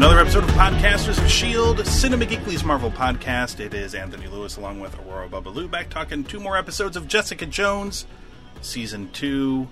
Another 0.00 0.18
episode 0.18 0.42
of 0.44 0.50
Podcasters 0.52 1.18
of 1.18 1.26
S.H.I.E.L.D., 1.26 1.84
Cinema 1.84 2.24
Geekly's 2.24 2.64
Marvel 2.64 2.90
podcast. 2.90 3.60
It 3.60 3.74
is 3.74 3.94
Anthony 3.94 4.28
Lewis 4.28 4.56
along 4.56 4.80
with 4.80 4.98
Aurora 4.98 5.28
Babalu 5.28 5.70
back 5.70 5.90
talking 5.90 6.24
two 6.24 6.40
more 6.40 6.56
episodes 6.56 6.96
of 6.96 7.06
Jessica 7.06 7.44
Jones, 7.44 8.06
Season 8.62 9.10
2. 9.10 9.68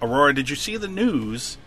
Aurora, 0.00 0.32
did 0.32 0.48
you 0.48 0.54
see 0.54 0.76
the 0.76 0.86
news 0.86 1.58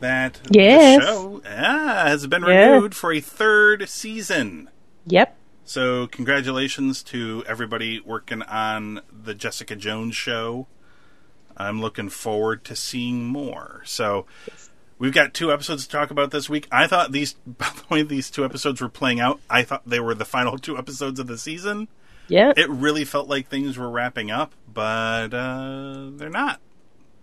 that 0.00 0.42
Yes. 0.50 0.98
the 1.00 1.06
show 1.06 1.42
ah, 1.46 2.04
has 2.04 2.26
been 2.26 2.42
renewed 2.44 2.94
for 2.94 3.10
a 3.14 3.20
third 3.20 3.88
season? 3.88 4.68
Yep. 5.06 5.34
So, 5.64 6.08
congratulations 6.08 7.02
to 7.04 7.44
everybody 7.46 7.98
working 8.00 8.42
on 8.42 9.00
the 9.10 9.32
Jessica 9.32 9.74
Jones 9.74 10.14
show. 10.14 10.66
I'm 11.56 11.80
looking 11.80 12.10
forward 12.10 12.62
to 12.64 12.76
seeing 12.76 13.24
more. 13.24 13.80
So, 13.86 14.26
we've 15.02 15.12
got 15.12 15.34
two 15.34 15.52
episodes 15.52 15.84
to 15.84 15.90
talk 15.90 16.12
about 16.12 16.30
this 16.30 16.48
week. 16.48 16.68
I 16.70 16.86
thought 16.86 17.10
these, 17.10 17.32
by 17.46 17.68
the 17.74 17.82
way, 17.90 18.02
these 18.02 18.30
two 18.30 18.44
episodes 18.44 18.80
were 18.80 18.88
playing 18.88 19.18
out. 19.18 19.40
I 19.50 19.64
thought 19.64 19.82
they 19.84 19.98
were 19.98 20.14
the 20.14 20.24
final 20.24 20.56
two 20.56 20.78
episodes 20.78 21.18
of 21.18 21.26
the 21.26 21.36
season. 21.36 21.88
Yeah. 22.28 22.52
It 22.56 22.70
really 22.70 23.04
felt 23.04 23.28
like 23.28 23.48
things 23.48 23.76
were 23.76 23.90
wrapping 23.90 24.30
up, 24.30 24.54
but 24.72 25.34
uh, 25.34 26.10
they're 26.12 26.30
not. 26.30 26.60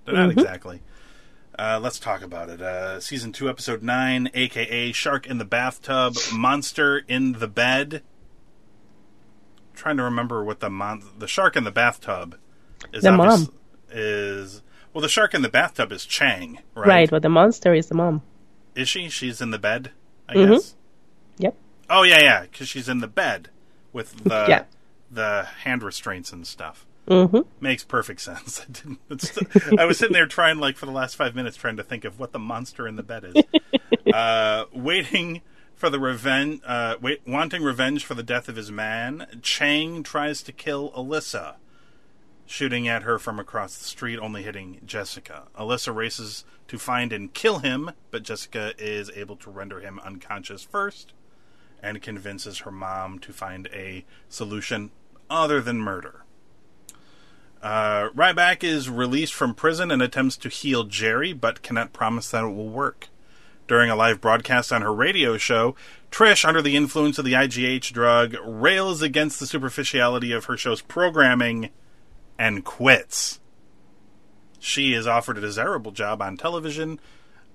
They're 0.05 0.15
not 0.15 0.31
exactly. 0.31 0.81
Uh, 1.57 1.79
let's 1.81 1.99
talk 1.99 2.21
about 2.21 2.49
it. 2.49 2.61
Uh, 2.61 2.99
season 2.99 3.31
two, 3.31 3.49
episode 3.49 3.81
nine, 3.81 4.29
aka 4.33 4.91
Shark 4.91 5.25
in 5.25 5.37
the 5.37 5.45
Bathtub, 5.45 6.15
Monster 6.33 7.03
in 7.07 7.33
the 7.33 7.47
Bed. 7.47 8.03
trying 9.73 9.97
to 9.97 10.03
remember 10.03 10.43
what 10.43 10.59
the 10.59 10.69
mon- 10.69 11.03
the 11.17 11.27
shark 11.27 11.55
in 11.55 11.63
the 11.63 11.71
bathtub 11.71 12.37
is. 12.93 13.03
The 13.03 13.11
mom. 13.13 13.53
is 13.89 14.61
well, 14.93 15.01
the 15.01 15.09
shark 15.09 15.33
in 15.33 15.41
the 15.41 15.49
bathtub 15.49 15.91
is 15.91 16.05
Cheng, 16.05 16.59
right? 16.75 16.87
right. 16.87 17.09
but 17.09 17.21
the 17.21 17.29
monster 17.29 17.73
is 17.73 17.87
the 17.87 17.95
mom. 17.95 18.21
Is 18.75 18.87
she? 18.89 19.09
She's 19.09 19.41
in 19.41 19.51
the 19.51 19.59
bed, 19.59 19.91
I 20.27 20.35
Mhm. 20.35 20.49
guess. 20.53 20.75
Yep. 21.37 21.55
Oh 21.89 22.03
yeah, 22.03 22.19
yeah, 22.19 22.41
because 22.43 22.67
she's 22.67 22.87
in 22.89 22.99
the 22.99 23.07
bed 23.07 23.49
with 23.93 24.23
the 24.23 24.45
Yeah. 24.49 24.63
the 25.11 25.47
hand 25.63 25.83
restraints 25.83 26.31
and 26.31 26.45
stuff. 26.45 26.85
Mm-hmm. 27.07 27.39
Makes 27.59 27.83
perfect 27.85 28.21
sense. 28.29 28.61
I 28.61 28.71
didn't. 28.71 28.99
It's, 29.09 29.37
I 29.79 29.85
was 29.85 29.97
sitting 29.97 30.13
there 30.13 30.27
trying, 30.27 30.59
like, 30.59 30.77
for 30.77 30.85
the 30.85 30.91
last 30.91 31.15
five 31.15 31.33
minutes, 31.33 31.57
trying 31.57 31.77
to 31.77 31.83
think 31.83 32.05
of 32.05 32.19
what 32.19 32.31
the 32.33 32.39
monster 32.39 32.87
in 32.87 32.97
the 32.97 33.03
bed 33.03 33.23
is. 33.33 33.43
uh, 34.13 34.65
waiting 34.71 35.41
for 35.73 35.89
the 35.89 35.99
revenge, 35.99 36.61
uh, 36.67 36.97
wait, 37.01 37.21
wanting 37.25 37.63
revenge 37.63 38.05
for 38.05 38.13
the 38.13 38.21
death 38.21 38.47
of 38.47 38.55
his 38.57 38.71
man. 38.71 39.25
Cheng 39.41 40.03
tries 40.03 40.43
to 40.43 40.51
kill 40.51 40.91
Alisa, 40.91 41.55
shooting 42.49 42.87
at 42.87 43.03
her 43.03 43.19
from 43.19 43.39
across 43.39 43.77
the 43.77 43.83
street, 43.83 44.17
only 44.17 44.41
hitting 44.41 44.81
Jessica. 44.83 45.43
Alisa 45.55 45.93
races 45.93 46.45
to 46.67 46.79
find 46.79 47.13
and 47.13 47.31
kill 47.31 47.59
him, 47.59 47.91
but 48.09 48.23
Jessica 48.23 48.73
is 48.79 49.11
able 49.15 49.35
to 49.35 49.51
render 49.51 49.79
him 49.79 49.99
unconscious 50.03 50.63
first, 50.63 51.13
and 51.83 52.01
convinces 52.01 52.59
her 52.59 52.71
mom 52.71 53.19
to 53.19 53.31
find 53.31 53.69
a 53.71 54.03
solution 54.29 54.89
other 55.29 55.61
than 55.61 55.77
murder. 55.77 56.25
Uh, 57.61 58.09
Ryback 58.15 58.63
is 58.63 58.89
released 58.89 59.33
from 59.33 59.53
prison 59.53 59.91
and 59.91 60.01
attempts 60.01 60.35
to 60.37 60.49
heal 60.49 60.85
Jerry, 60.85 61.33
but 61.33 61.61
cannot 61.61 61.93
promise 61.93 62.31
that 62.31 62.43
it 62.43 62.55
will 62.55 62.69
work. 62.69 63.09
During 63.67 63.91
a 63.91 63.95
live 63.95 64.19
broadcast 64.19 64.73
on 64.73 64.81
her 64.81 64.93
radio 64.93 65.37
show, 65.37 65.75
Trish, 66.09 66.43
under 66.43 66.63
the 66.63 66.75
influence 66.75 67.19
of 67.19 67.25
the 67.25 67.33
IGH 67.33 67.93
drug, 67.93 68.35
rails 68.43 69.03
against 69.03 69.39
the 69.39 69.45
superficiality 69.45 70.31
of 70.31 70.45
her 70.45 70.57
show's 70.57 70.81
programming 70.81 71.69
and 72.39 72.65
quits. 72.65 73.39
She 74.57 74.93
is 74.93 75.05
offered 75.05 75.37
a 75.37 75.41
desirable 75.41 75.91
job 75.91 76.21
on 76.21 76.37
television, 76.37 76.99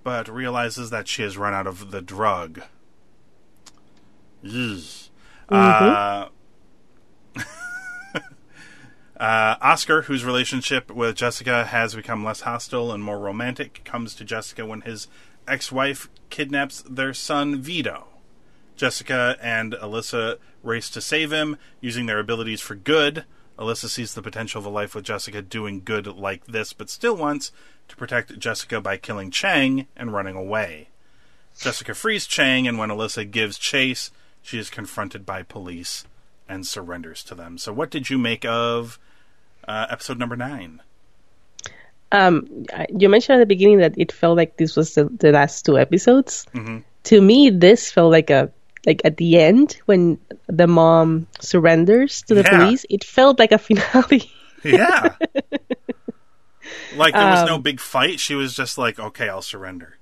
but 0.05 0.29
realizes 0.29 0.91
that 0.91 1.09
she 1.09 1.23
has 1.23 1.37
run 1.37 1.55
out 1.55 1.67
of 1.67 1.91
the 1.91 2.03
drug. 2.03 2.63
Ugh. 4.47 4.81
Uh, 5.49 6.29
Uh, 9.17 9.57
Oscar, 9.61 10.03
whose 10.03 10.25
relationship 10.25 10.91
with 10.91 11.15
Jessica 11.15 11.67
has 11.67 11.95
become 11.95 12.25
less 12.25 12.41
hostile 12.41 12.91
and 12.91 13.03
more 13.03 13.19
romantic, 13.19 13.83
comes 13.85 14.13
to 14.17 14.25
Jessica 14.25 14.67
when 14.67 14.81
his 14.81 15.07
ex 15.47 15.71
wife 15.71 16.11
kidnaps 16.31 16.83
their 16.83 17.15
son 17.15 17.63
Vido. 17.63 18.09
Jessica 18.75 19.37
and 19.41 19.75
Alisa 19.75 20.39
race 20.65 20.91
to 20.91 21.01
save 21.01 21.33
him, 21.33 21.57
using 21.81 22.07
their 22.07 22.19
abilities 22.19 22.61
for 22.61 22.75
good. 22.75 23.25
Alisa 23.59 23.89
sees 23.89 24.15
the 24.15 24.23
potential 24.23 24.59
of 24.59 24.67
a 24.67 24.71
life 24.71 24.95
with 24.95 25.05
Jessica 25.05 25.41
doing 25.43 25.83
good 25.85 26.07
like 26.07 26.47
this, 26.47 26.73
but 26.73 26.91
still 26.91 27.17
wants 27.17 27.53
to 27.89 27.97
protect 27.97 28.39
Jessica 28.39 28.81
by 28.81 28.97
killing 28.97 29.31
Cheng 29.31 29.87
and 29.97 30.13
running 30.13 30.37
away. 30.37 30.89
Jessica 31.59 31.95
frees 31.95 32.27
Cheng, 32.27 32.67
and 32.67 32.79
when 32.79 32.89
Alisa 32.89 33.31
gives 33.31 33.59
chase, 33.59 34.11
she 34.43 34.59
is 34.59 34.71
confronted 34.71 35.25
by 35.25 35.43
police 35.43 36.05
and 36.49 36.67
surrenders 36.67 37.23
to 37.25 37.35
them. 37.35 37.59
So, 37.59 37.73
what 37.73 37.91
did 37.91 38.11
you 38.11 38.19
make 38.19 38.45
of 38.45 38.99
uh, 39.67 39.87
episode 39.89 40.19
number 40.19 40.37
nine? 40.37 40.83
Um, 42.13 42.67
you 42.97 43.09
mentioned 43.09 43.37
at 43.37 43.41
the 43.41 43.47
beginning 43.47 43.79
that 43.79 43.95
it 43.97 44.13
felt 44.13 44.37
like 44.37 44.57
this 44.57 44.77
was 44.77 44.95
the, 44.95 45.05
the 45.05 45.33
last 45.33 45.65
two 45.65 45.79
episodes. 45.79 46.47
Mm-hmm. 46.55 46.79
To 47.05 47.21
me, 47.21 47.51
this 47.51 47.91
felt 47.91 48.13
like 48.13 48.31
a 48.31 48.51
like 48.87 49.01
at 49.05 49.17
the 49.17 49.39
end 49.39 49.79
when 49.87 50.19
the 50.47 50.67
mom 50.67 51.27
surrenders 51.41 52.23
to 52.23 52.35
the 52.35 52.43
Yeah. 52.43 52.59
police. 52.59 52.85
It 52.91 53.05
felt 53.05 53.39
like 53.39 53.53
a 53.53 53.59
finale. 53.67 54.31
Yeah. 54.63 55.15
like 56.97 57.15
there 57.15 57.31
was 57.31 57.41
Um, 57.41 57.47
no 57.47 57.59
big 57.59 57.81
fight. 57.81 58.21
She 58.21 58.35
was 58.35 58.55
just 58.55 58.79
like, 58.79 58.99
okay, 58.99 59.29
I'll 59.29 59.43
surrender. 59.43 59.99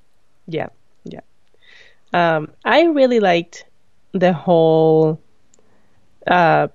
Yeah, 0.47 0.69
yeah. 1.05 1.21
Um, 2.13 2.49
I 2.65 2.83
really 2.85 3.21
liked 3.21 3.65
the 4.13 4.33
whole 4.33 5.21
uh, 6.27 6.69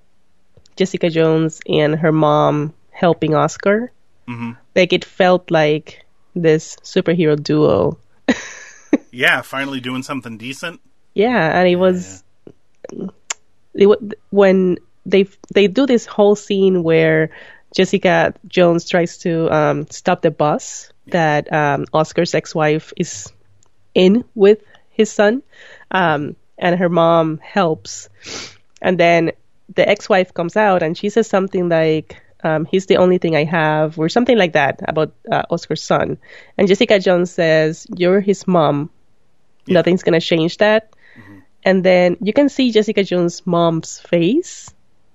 Jessica 0.76 1.10
Jones 1.10 1.62
and 1.68 1.96
her 1.96 2.12
mom 2.12 2.74
helping 2.92 3.36
Oscar. 3.36 3.92
Mm-hmm. 4.28 4.52
Like 4.76 4.94
it 4.94 5.06
felt 5.06 5.52
like 5.52 6.06
this 6.36 6.76
superhero 6.84 7.42
duo. 7.42 7.98
Yeah, 9.12 9.42
finally 9.42 9.80
doing 9.82 10.04
something 10.04 10.38
decent. 10.38 10.80
Yeah, 11.18 11.60
and 11.60 11.68
it 11.68 11.78
was 11.78 12.24
it, 13.74 13.88
when 14.30 14.78
they 15.06 15.28
they 15.54 15.68
do 15.68 15.86
this 15.86 16.06
whole 16.06 16.36
scene 16.36 16.84
where 16.84 17.30
Jessica 17.76 18.34
Jones 18.48 18.88
tries 18.90 19.18
to 19.20 19.54
um, 19.54 19.88
stop 19.90 20.22
the 20.22 20.32
bus 20.32 20.92
that 21.08 21.52
um, 21.54 21.86
Oscar's 21.94 22.36
ex-wife 22.36 22.94
is 22.98 23.32
in 23.94 24.26
with 24.36 24.64
his 24.92 25.12
son, 25.12 25.44
um, 25.92 26.36
and 26.58 26.80
her 26.80 26.90
mom 26.90 27.40
helps, 27.40 28.10
and 28.82 29.00
then 29.00 29.32
the 29.76 29.88
ex-wife 29.88 30.34
comes 30.34 30.58
out 30.58 30.84
and 30.84 30.98
she 30.98 31.10
says 31.10 31.28
something 31.28 31.70
like. 31.70 32.22
Um, 32.44 32.66
he's 32.66 32.86
the 32.86 32.98
only 32.98 33.18
thing 33.18 33.36
I 33.36 33.46
have, 33.46 33.98
or 33.98 34.10
something 34.10 34.38
like 34.38 34.54
that 34.54 34.80
about 34.88 35.12
uh, 35.32 35.44
Oscar's 35.50 35.82
son. 35.82 36.20
And 36.58 36.68
Jessica 36.68 37.00
Jones 37.00 37.32
says, 37.32 37.88
"You're 37.98 38.22
his 38.22 38.48
mom. 38.48 38.92
Nothing's 39.68 40.04
gonna 40.04 40.22
change 40.22 40.58
that." 40.58 40.90
And 41.64 41.84
then 41.84 42.18
you 42.22 42.34
can 42.34 42.50
see 42.50 42.72
Jessica 42.72 43.04
Jones' 43.04 43.46
mom's 43.46 44.00
face, 44.00 44.70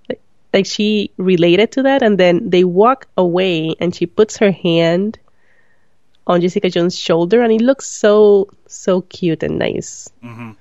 like, 0.08 0.20
like 0.52 0.66
she 0.66 1.10
related 1.16 1.72
to 1.72 1.82
that, 1.84 2.02
and 2.02 2.18
then 2.18 2.50
they 2.50 2.64
walk 2.64 3.06
away, 3.16 3.74
and 3.80 3.94
she 3.94 4.06
puts 4.06 4.36
her 4.38 4.50
hand 4.50 5.18
on 6.26 6.40
Jessica 6.40 6.70
Jones' 6.70 6.98
shoulder, 6.98 7.42
and 7.42 7.52
it 7.52 7.60
looks 7.60 7.86
so 7.86 8.48
so 8.66 9.02
cute 9.02 9.42
and 9.42 9.58
nice. 9.58 10.08
Mhm. 10.22 10.56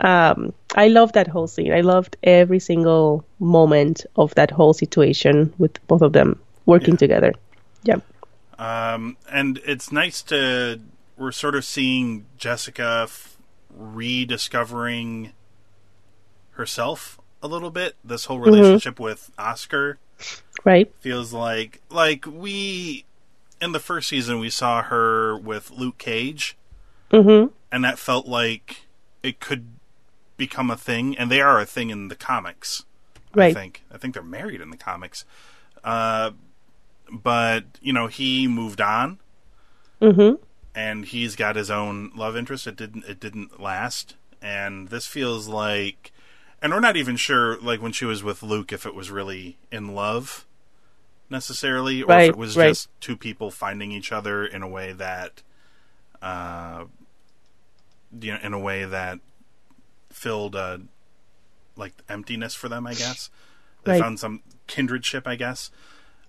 um, 0.00 0.52
I 0.74 0.88
loved 0.88 1.14
that 1.14 1.28
whole 1.28 1.46
scene. 1.46 1.72
I 1.72 1.80
loved 1.80 2.16
every 2.22 2.58
single 2.58 3.24
moment 3.38 4.04
of 4.16 4.34
that 4.34 4.50
whole 4.50 4.74
situation 4.74 5.52
with 5.58 5.84
both 5.86 6.02
of 6.02 6.12
them 6.12 6.38
working 6.66 6.96
together. 6.96 7.32
Yeah. 7.84 7.98
Um, 8.58 9.16
and 9.30 9.60
it's 9.64 9.90
nice 9.92 10.22
to 10.22 10.80
we're 11.16 11.32
sort 11.32 11.54
of 11.54 11.64
seeing 11.64 12.26
Jessica 12.38 13.02
f- 13.04 13.33
rediscovering 13.76 15.32
herself 16.52 17.20
a 17.42 17.48
little 17.48 17.70
bit. 17.70 17.96
This 18.04 18.26
whole 18.26 18.38
relationship 18.38 18.98
with 19.00 19.30
Oscar 19.38 19.98
Right. 20.64 20.92
feels 21.00 21.32
like 21.32 21.80
like 21.90 22.24
we 22.26 23.04
in 23.60 23.72
the 23.72 23.80
first 23.80 24.08
season 24.08 24.38
we 24.38 24.50
saw 24.50 24.82
her 24.82 25.36
with 25.36 25.70
Luke 25.70 25.98
Cage, 25.98 26.56
Mm-hmm. 27.10 27.52
and 27.70 27.84
that 27.84 27.98
felt 27.98 28.26
like 28.26 28.86
it 29.22 29.40
could 29.40 29.66
become 30.36 30.70
a 30.70 30.76
thing, 30.76 31.16
and 31.16 31.30
they 31.30 31.40
are 31.40 31.60
a 31.60 31.66
thing 31.66 31.90
in 31.90 32.08
the 32.08 32.16
comics. 32.16 32.84
Right. 33.34 33.50
I 33.56 33.60
think 33.60 33.82
I 33.92 33.98
think 33.98 34.14
they're 34.14 34.22
married 34.22 34.60
in 34.60 34.70
the 34.70 34.76
comics, 34.76 35.24
uh, 35.82 36.30
but 37.10 37.64
you 37.82 37.92
know 37.92 38.06
he 38.06 38.46
moved 38.48 38.80
on, 38.80 39.18
Mm-hmm. 40.00 40.42
And 40.74 41.04
he's 41.04 41.36
got 41.36 41.56
his 41.56 41.70
own 41.70 42.10
love 42.14 42.36
interest. 42.36 42.66
It 42.66 42.76
didn't 42.76 43.04
it 43.04 43.20
didn't 43.20 43.60
last, 43.60 44.16
and 44.42 44.88
this 44.88 45.06
feels 45.06 45.46
like, 45.48 46.12
and 46.60 46.72
we're 46.72 46.80
not 46.80 46.96
even 46.96 47.16
sure 47.16 47.58
like 47.60 47.80
when 47.80 47.92
she 47.92 48.04
was 48.04 48.22
with 48.22 48.42
Luke 48.42 48.72
if 48.72 48.84
it 48.86 48.94
was 48.94 49.10
really 49.10 49.56
in 49.70 49.94
love 49.94 50.46
necessarily, 51.30 52.02
or 52.02 52.12
if 52.18 52.30
it 52.30 52.36
was 52.36 52.56
right. 52.56 52.68
just 52.68 52.88
two 53.00 53.16
people 53.16 53.50
finding 53.50 53.92
each 53.92 54.12
other 54.12 54.44
in 54.44 54.62
a 54.62 54.68
way 54.68 54.92
that, 54.92 55.42
uh, 56.20 56.84
you 58.20 58.32
know, 58.32 58.38
in 58.42 58.52
a 58.52 58.58
way 58.58 58.84
that 58.84 59.20
filled 60.10 60.54
uh, 60.54 60.78
like 61.76 61.92
emptiness 62.08 62.54
for 62.54 62.68
them. 62.68 62.86
I 62.86 62.94
guess 62.94 63.30
they 63.84 63.92
Right. 63.92 64.00
found 64.00 64.18
some 64.20 64.42
kindredship. 64.68 65.26
I 65.26 65.36
guess. 65.36 65.70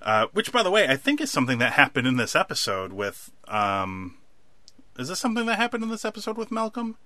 Uh, 0.01 0.27
which, 0.33 0.51
by 0.51 0.62
the 0.62 0.69
way, 0.69 0.88
I 0.88 0.98
think 0.98 1.19
is 1.19 1.31
something 1.31 1.57
that 1.57 1.74
happened 1.74 2.06
in 2.07 2.18
this 2.18 2.36
episode 2.36 2.94
with. 2.94 3.31
Um, 3.48 4.18
is 4.97 5.07
this 5.09 5.19
something 5.19 5.45
that 5.45 5.57
happened 5.57 5.83
in 5.83 5.89
this 5.89 6.06
episode 6.06 6.38
with 6.38 6.51
Malcolm? 6.51 6.97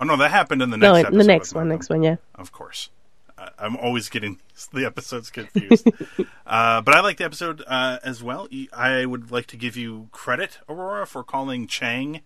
Oh 0.00 0.04
no, 0.04 0.16
that 0.16 0.30
happened 0.30 0.62
in 0.62 0.70
the 0.70 0.76
next 0.76 0.92
No, 0.92 0.94
episode. 0.94 1.18
the 1.18 1.24
next 1.24 1.54
one, 1.54 1.68
next 1.68 1.88
one, 1.90 2.02
yeah. 2.02 2.16
Of 2.34 2.50
course. 2.52 2.90
Uh, 3.38 3.48
I'm 3.58 3.76
always 3.76 4.08
getting 4.08 4.40
the 4.72 4.84
episodes 4.86 5.30
confused. 5.30 5.86
uh, 6.46 6.80
but 6.80 6.94
I 6.94 7.00
like 7.00 7.18
the 7.18 7.24
episode 7.24 7.62
uh, 7.66 7.98
as 8.04 8.22
well. 8.22 8.48
I 8.72 9.06
would 9.06 9.30
like 9.30 9.46
to 9.48 9.56
give 9.56 9.76
you 9.76 10.08
credit, 10.12 10.58
Aurora, 10.68 11.06
for 11.06 11.22
calling 11.24 11.66
Cheng 11.66 12.20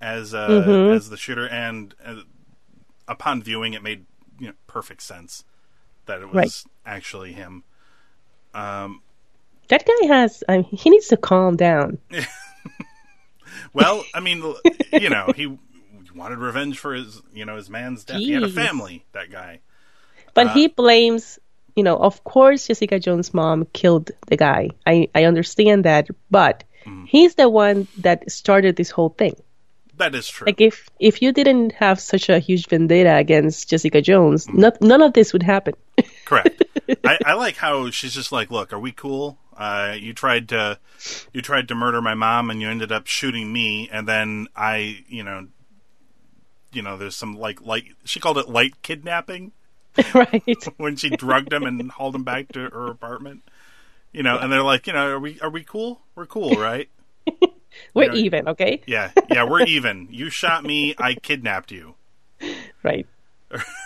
as 0.00 0.34
uh, 0.34 0.48
Mm-hmm. 0.48 0.94
as 0.94 1.10
the 1.10 1.16
shooter, 1.16 1.48
and 1.48 1.94
uh, 2.04 2.22
upon 3.08 3.42
viewing, 3.42 3.74
it 3.74 3.82
made 3.82 4.06
you 4.38 4.48
know, 4.48 4.54
perfect 4.66 5.02
sense 5.02 5.44
that 6.06 6.20
it 6.20 6.26
was 6.28 6.34
Right. 6.34 6.64
actually 6.96 7.32
him. 7.32 7.64
Um, 8.54 9.02
That 9.68 9.84
guy 9.86 10.06
has. 10.08 10.42
I 10.48 10.58
mean, 10.58 10.64
he 10.64 10.90
needs 10.90 11.08
to 11.08 11.16
calm 11.16 11.56
down. 11.56 11.98
well, 13.72 14.04
I 14.14 14.20
mean, 14.20 14.42
you 14.92 15.10
know, 15.10 15.32
he 15.34 15.58
wanted 16.14 16.38
revenge 16.38 16.78
for 16.78 16.94
his, 16.94 17.20
you 17.32 17.44
know, 17.44 17.56
his 17.56 17.70
man's 17.70 18.04
death. 18.04 18.18
He 18.18 18.32
had 18.32 18.42
a 18.42 18.48
family. 18.48 19.04
That 19.12 19.30
guy. 19.30 19.60
But 20.34 20.48
Uh, 20.48 20.54
he 20.54 20.68
blames. 20.68 21.38
You 21.76 21.84
know, 21.84 21.96
of 21.96 22.24
course, 22.24 22.66
Jessica 22.66 22.98
Jones' 22.98 23.32
mom 23.32 23.64
killed 23.72 24.10
the 24.26 24.36
guy. 24.36 24.70
I 24.84 25.08
I 25.14 25.24
understand 25.24 25.84
that, 25.84 26.08
but 26.30 26.64
Mm. 26.86 27.06
he's 27.06 27.34
the 27.36 27.48
one 27.48 27.86
that 27.98 28.30
started 28.30 28.74
this 28.76 28.90
whole 28.90 29.10
thing. 29.10 29.34
That 29.98 30.14
is 30.14 30.26
true. 30.28 30.46
Like 30.46 30.60
if 30.60 30.88
if 30.98 31.20
you 31.22 31.30
didn't 31.30 31.72
have 31.72 32.00
such 32.00 32.28
a 32.28 32.38
huge 32.38 32.66
vendetta 32.68 33.14
against 33.16 33.68
Jessica 33.70 34.00
Jones, 34.02 34.46
Mm. 34.46 34.54
not, 34.58 34.80
none 34.82 35.02
of 35.02 35.12
this 35.12 35.32
would 35.32 35.42
happen. 35.44 35.74
Correct. 36.24 36.62
I, 37.04 37.18
I 37.24 37.34
like 37.34 37.56
how 37.56 37.90
she's 37.90 38.14
just 38.14 38.32
like, 38.32 38.50
look, 38.50 38.72
are 38.72 38.80
we 38.80 38.92
cool? 38.92 39.38
Uh, 39.60 39.92
you 39.92 40.14
tried 40.14 40.48
to, 40.48 40.78
you 41.34 41.42
tried 41.42 41.68
to 41.68 41.74
murder 41.74 42.00
my 42.00 42.14
mom, 42.14 42.48
and 42.48 42.62
you 42.62 42.68
ended 42.68 42.90
up 42.90 43.06
shooting 43.06 43.52
me, 43.52 43.90
and 43.92 44.08
then 44.08 44.48
I, 44.56 45.04
you 45.06 45.22
know, 45.22 45.48
you 46.72 46.80
know, 46.80 46.96
there's 46.96 47.14
some 47.14 47.36
like 47.36 47.60
light. 47.60 47.84
She 48.04 48.20
called 48.20 48.38
it 48.38 48.48
light 48.48 48.80
kidnapping 48.80 49.52
right. 50.14 50.42
when 50.78 50.96
she 50.96 51.10
drugged 51.10 51.52
him 51.52 51.64
and 51.64 51.90
hauled 51.90 52.14
him 52.14 52.24
back 52.24 52.48
to 52.52 52.60
her 52.70 52.86
apartment. 52.86 53.42
You 54.12 54.22
know, 54.22 54.38
and 54.38 54.50
they're 54.50 54.62
like, 54.62 54.86
you 54.86 54.94
know, 54.94 55.08
are 55.08 55.20
we 55.20 55.38
are 55.40 55.50
we 55.50 55.62
cool? 55.62 56.00
We're 56.14 56.24
cool, 56.26 56.52
right? 56.56 56.88
We're 57.94 58.08
know- 58.08 58.14
even, 58.14 58.48
okay? 58.48 58.80
Yeah, 58.86 59.10
yeah, 59.30 59.44
we're 59.44 59.64
even. 59.64 60.08
You 60.10 60.30
shot 60.30 60.64
me, 60.64 60.94
I 60.96 61.14
kidnapped 61.14 61.70
you. 61.70 61.96
Right. 62.82 63.06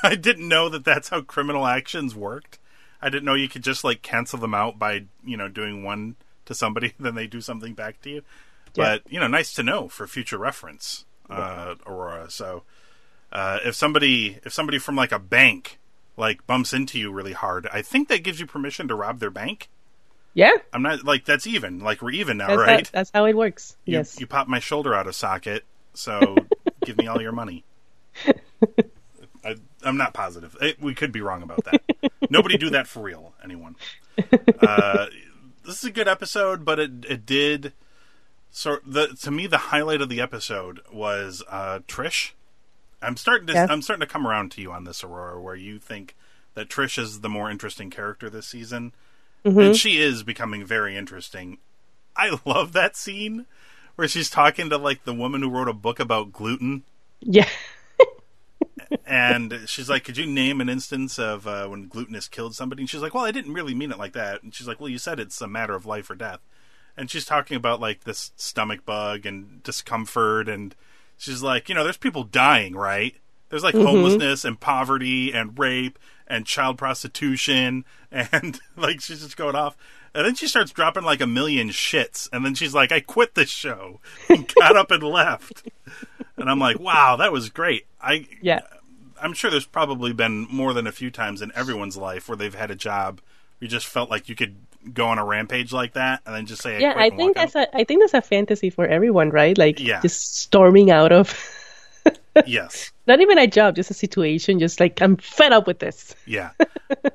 I 0.04 0.14
didn't 0.14 0.48
know 0.48 0.68
that 0.68 0.84
that's 0.84 1.08
how 1.08 1.22
criminal 1.22 1.66
actions 1.66 2.14
worked. 2.14 2.58
I 3.04 3.10
didn't 3.10 3.24
know 3.24 3.34
you 3.34 3.48
could 3.48 3.62
just 3.62 3.84
like 3.84 4.00
cancel 4.00 4.38
them 4.38 4.54
out 4.54 4.78
by 4.78 5.04
you 5.24 5.36
know 5.36 5.48
doing 5.48 5.84
one 5.84 6.16
to 6.46 6.54
somebody, 6.54 6.94
then 7.00 7.14
they 7.14 7.26
do 7.26 7.40
something 7.40 7.74
back 7.74 8.00
to 8.02 8.10
you. 8.10 8.22
But 8.74 9.02
you 9.08 9.20
know, 9.20 9.28
nice 9.28 9.52
to 9.54 9.62
know 9.62 9.88
for 9.88 10.06
future 10.06 10.38
reference, 10.38 11.04
uh, 11.30 11.76
Aurora. 11.86 12.28
So 12.30 12.64
uh, 13.30 13.60
if 13.64 13.74
somebody 13.74 14.38
if 14.44 14.52
somebody 14.52 14.78
from 14.78 14.96
like 14.96 15.12
a 15.12 15.18
bank 15.18 15.78
like 16.16 16.46
bumps 16.46 16.72
into 16.72 16.98
you 16.98 17.12
really 17.12 17.34
hard, 17.34 17.68
I 17.72 17.82
think 17.82 18.08
that 18.08 18.24
gives 18.24 18.40
you 18.40 18.46
permission 18.46 18.88
to 18.88 18.94
rob 18.94 19.20
their 19.20 19.30
bank. 19.30 19.68
Yeah. 20.32 20.50
I'm 20.72 20.82
not 20.82 21.04
like 21.04 21.24
that's 21.24 21.46
even. 21.46 21.78
Like 21.78 22.02
we're 22.02 22.10
even 22.12 22.38
now, 22.38 22.48
That's, 22.48 22.58
right? 22.58 22.86
how, 22.86 22.90
that's 22.92 23.10
how 23.14 23.24
it 23.26 23.36
works. 23.36 23.76
You, 23.84 23.98
yes. 23.98 24.18
you 24.18 24.26
pop 24.26 24.48
my 24.48 24.58
shoulder 24.58 24.94
out 24.94 25.06
of 25.06 25.14
socket, 25.14 25.64
so 25.92 26.36
give 26.84 26.98
me 26.98 27.06
all 27.06 27.22
your 27.22 27.32
money. 27.32 27.64
I'm 29.84 29.96
not 29.96 30.14
positive. 30.14 30.56
It, 30.60 30.80
we 30.80 30.94
could 30.94 31.12
be 31.12 31.20
wrong 31.20 31.42
about 31.42 31.64
that. 31.64 31.82
Nobody 32.30 32.56
do 32.56 32.70
that 32.70 32.86
for 32.86 33.02
real, 33.02 33.34
anyone. 33.42 33.76
Uh, 34.60 35.06
this 35.64 35.78
is 35.78 35.84
a 35.84 35.90
good 35.90 36.08
episode, 36.08 36.64
but 36.64 36.78
it 36.78 36.90
it 37.08 37.26
did. 37.26 37.72
So 38.50 38.78
the 38.86 39.08
to 39.22 39.30
me 39.30 39.46
the 39.46 39.58
highlight 39.58 40.00
of 40.00 40.08
the 40.08 40.20
episode 40.20 40.80
was 40.92 41.42
uh, 41.48 41.80
Trish. 41.88 42.32
I'm 43.02 43.16
starting 43.16 43.46
to 43.48 43.52
Yeah. 43.52 43.66
I'm 43.68 43.82
starting 43.82 44.06
to 44.06 44.12
come 44.12 44.26
around 44.26 44.52
to 44.52 44.60
you 44.62 44.72
on 44.72 44.84
this, 44.84 45.04
Aurora, 45.04 45.40
where 45.40 45.56
you 45.56 45.78
think 45.78 46.14
that 46.54 46.68
Trish 46.68 46.98
is 46.98 47.20
the 47.20 47.28
more 47.28 47.50
interesting 47.50 47.90
character 47.90 48.30
this 48.30 48.46
season, 48.46 48.92
and 49.44 49.76
she 49.76 50.00
is 50.00 50.22
becoming 50.22 50.64
very 50.64 50.96
interesting. 50.96 51.58
I 52.16 52.38
love 52.44 52.72
that 52.72 52.96
scene 52.96 53.46
where 53.96 54.08
she's 54.08 54.30
talking 54.30 54.70
to 54.70 54.78
like 54.78 55.04
the 55.04 55.14
woman 55.14 55.42
who 55.42 55.50
wrote 55.50 55.68
a 55.68 55.72
book 55.74 55.98
about 56.00 56.32
gluten, 56.32 56.84
yeah. 57.20 57.48
And 59.06 59.62
she's 59.66 59.88
like, 59.88 60.04
"Could 60.04 60.16
you 60.16 60.26
name 60.26 60.60
an 60.60 60.68
instance 60.68 61.18
of 61.18 61.46
uh, 61.46 61.66
when 61.68 61.88
gluten 61.88 62.14
has 62.14 62.28
killed 62.28 62.54
somebody?" 62.54 62.82
And 62.82 62.90
she's 62.90 63.02
like, 63.02 63.14
"Well, 63.14 63.24
I 63.24 63.30
didn't 63.30 63.54
really 63.54 63.74
mean 63.74 63.90
it 63.90 63.98
like 63.98 64.12
that." 64.14 64.42
And 64.42 64.54
she's 64.54 64.68
like, 64.68 64.80
"Well, 64.80 64.88
you 64.88 64.98
said 64.98 65.20
it's 65.20 65.40
a 65.40 65.48
matter 65.48 65.74
of 65.74 65.86
life 65.86 66.10
or 66.10 66.14
death." 66.14 66.40
And 66.96 67.10
she's 67.10 67.24
talking 67.24 67.56
about 67.56 67.80
like 67.80 68.04
this 68.04 68.32
stomach 68.36 68.84
bug 68.84 69.26
and 69.26 69.62
discomfort, 69.62 70.48
and 70.48 70.74
she's 71.16 71.42
like, 71.42 71.68
"You 71.68 71.74
know, 71.74 71.84
there's 71.84 71.96
people 71.96 72.24
dying, 72.24 72.74
right? 72.74 73.16
There's 73.50 73.64
like 73.64 73.74
homelessness 73.74 74.44
and 74.44 74.58
poverty 74.58 75.32
and 75.32 75.58
rape 75.58 75.98
and 76.26 76.46
child 76.46 76.78
prostitution, 76.78 77.84
and 78.10 78.60
like 78.76 79.00
she's 79.00 79.22
just 79.22 79.36
going 79.36 79.56
off." 79.56 79.76
And 80.14 80.24
then 80.24 80.34
she 80.36 80.46
starts 80.46 80.70
dropping 80.70 81.02
like 81.02 81.20
a 81.20 81.26
million 81.26 81.70
shits, 81.70 82.28
and 82.32 82.44
then 82.44 82.54
she's 82.54 82.72
like, 82.74 82.92
"I 82.92 83.00
quit 83.00 83.34
this 83.34 83.50
show," 83.50 84.00
and 84.28 84.46
got 84.60 84.76
up 84.76 84.90
and 84.90 85.02
left. 85.02 85.66
And 86.36 86.48
I'm 86.48 86.58
like, 86.60 86.78
"Wow, 86.78 87.16
that 87.16 87.32
was 87.32 87.48
great." 87.50 87.86
I 88.00 88.26
Yeah. 88.40 88.60
I'm 89.20 89.32
sure 89.32 89.50
there's 89.50 89.66
probably 89.66 90.12
been 90.12 90.46
more 90.50 90.72
than 90.74 90.86
a 90.86 90.92
few 90.92 91.10
times 91.10 91.40
in 91.42 91.50
everyone's 91.54 91.96
life 91.96 92.28
where 92.28 92.36
they've 92.36 92.54
had 92.54 92.70
a 92.70 92.74
job 92.74 93.20
where 93.58 93.66
you 93.66 93.68
just 93.68 93.86
felt 93.86 94.10
like 94.10 94.28
you 94.28 94.34
could 94.34 94.56
go 94.92 95.06
on 95.06 95.18
a 95.18 95.24
rampage 95.24 95.72
like 95.72 95.94
that 95.94 96.20
and 96.26 96.34
then 96.34 96.44
just 96.46 96.60
say, 96.62 96.76
I 96.76 96.78
Yeah, 96.80 96.92
quit 96.92 97.12
I 97.12 97.16
think 97.16 97.36
that's 97.36 97.54
a 97.54 97.76
I 97.76 97.84
think 97.84 98.02
that's 98.02 98.12
a 98.14 98.20
fantasy 98.20 98.68
for 98.70 98.86
everyone, 98.86 99.30
right? 99.30 99.56
Like 99.56 99.80
Yeah. 99.80 100.00
just 100.02 100.36
storming 100.36 100.90
out 100.90 101.10
of 101.10 101.32
yes, 102.46 102.92
not 103.06 103.20
even 103.20 103.38
a 103.38 103.46
job, 103.46 103.76
just 103.76 103.90
a 103.90 103.94
situation, 103.94 104.58
just 104.58 104.78
like 104.78 105.00
I'm 105.00 105.16
fed 105.16 105.52
up 105.52 105.66
with 105.66 105.78
this. 105.78 106.14
yeah. 106.26 106.50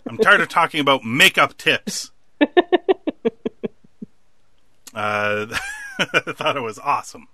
I'm 0.08 0.18
tired 0.18 0.42
of 0.42 0.50
talking 0.50 0.80
about 0.80 1.04
makeup 1.04 1.58
tips. 1.58 2.12
uh, 4.94 5.48
I 6.00 6.00
thought 6.34 6.58
it 6.58 6.62
was 6.62 6.80
awesome. 6.80 7.28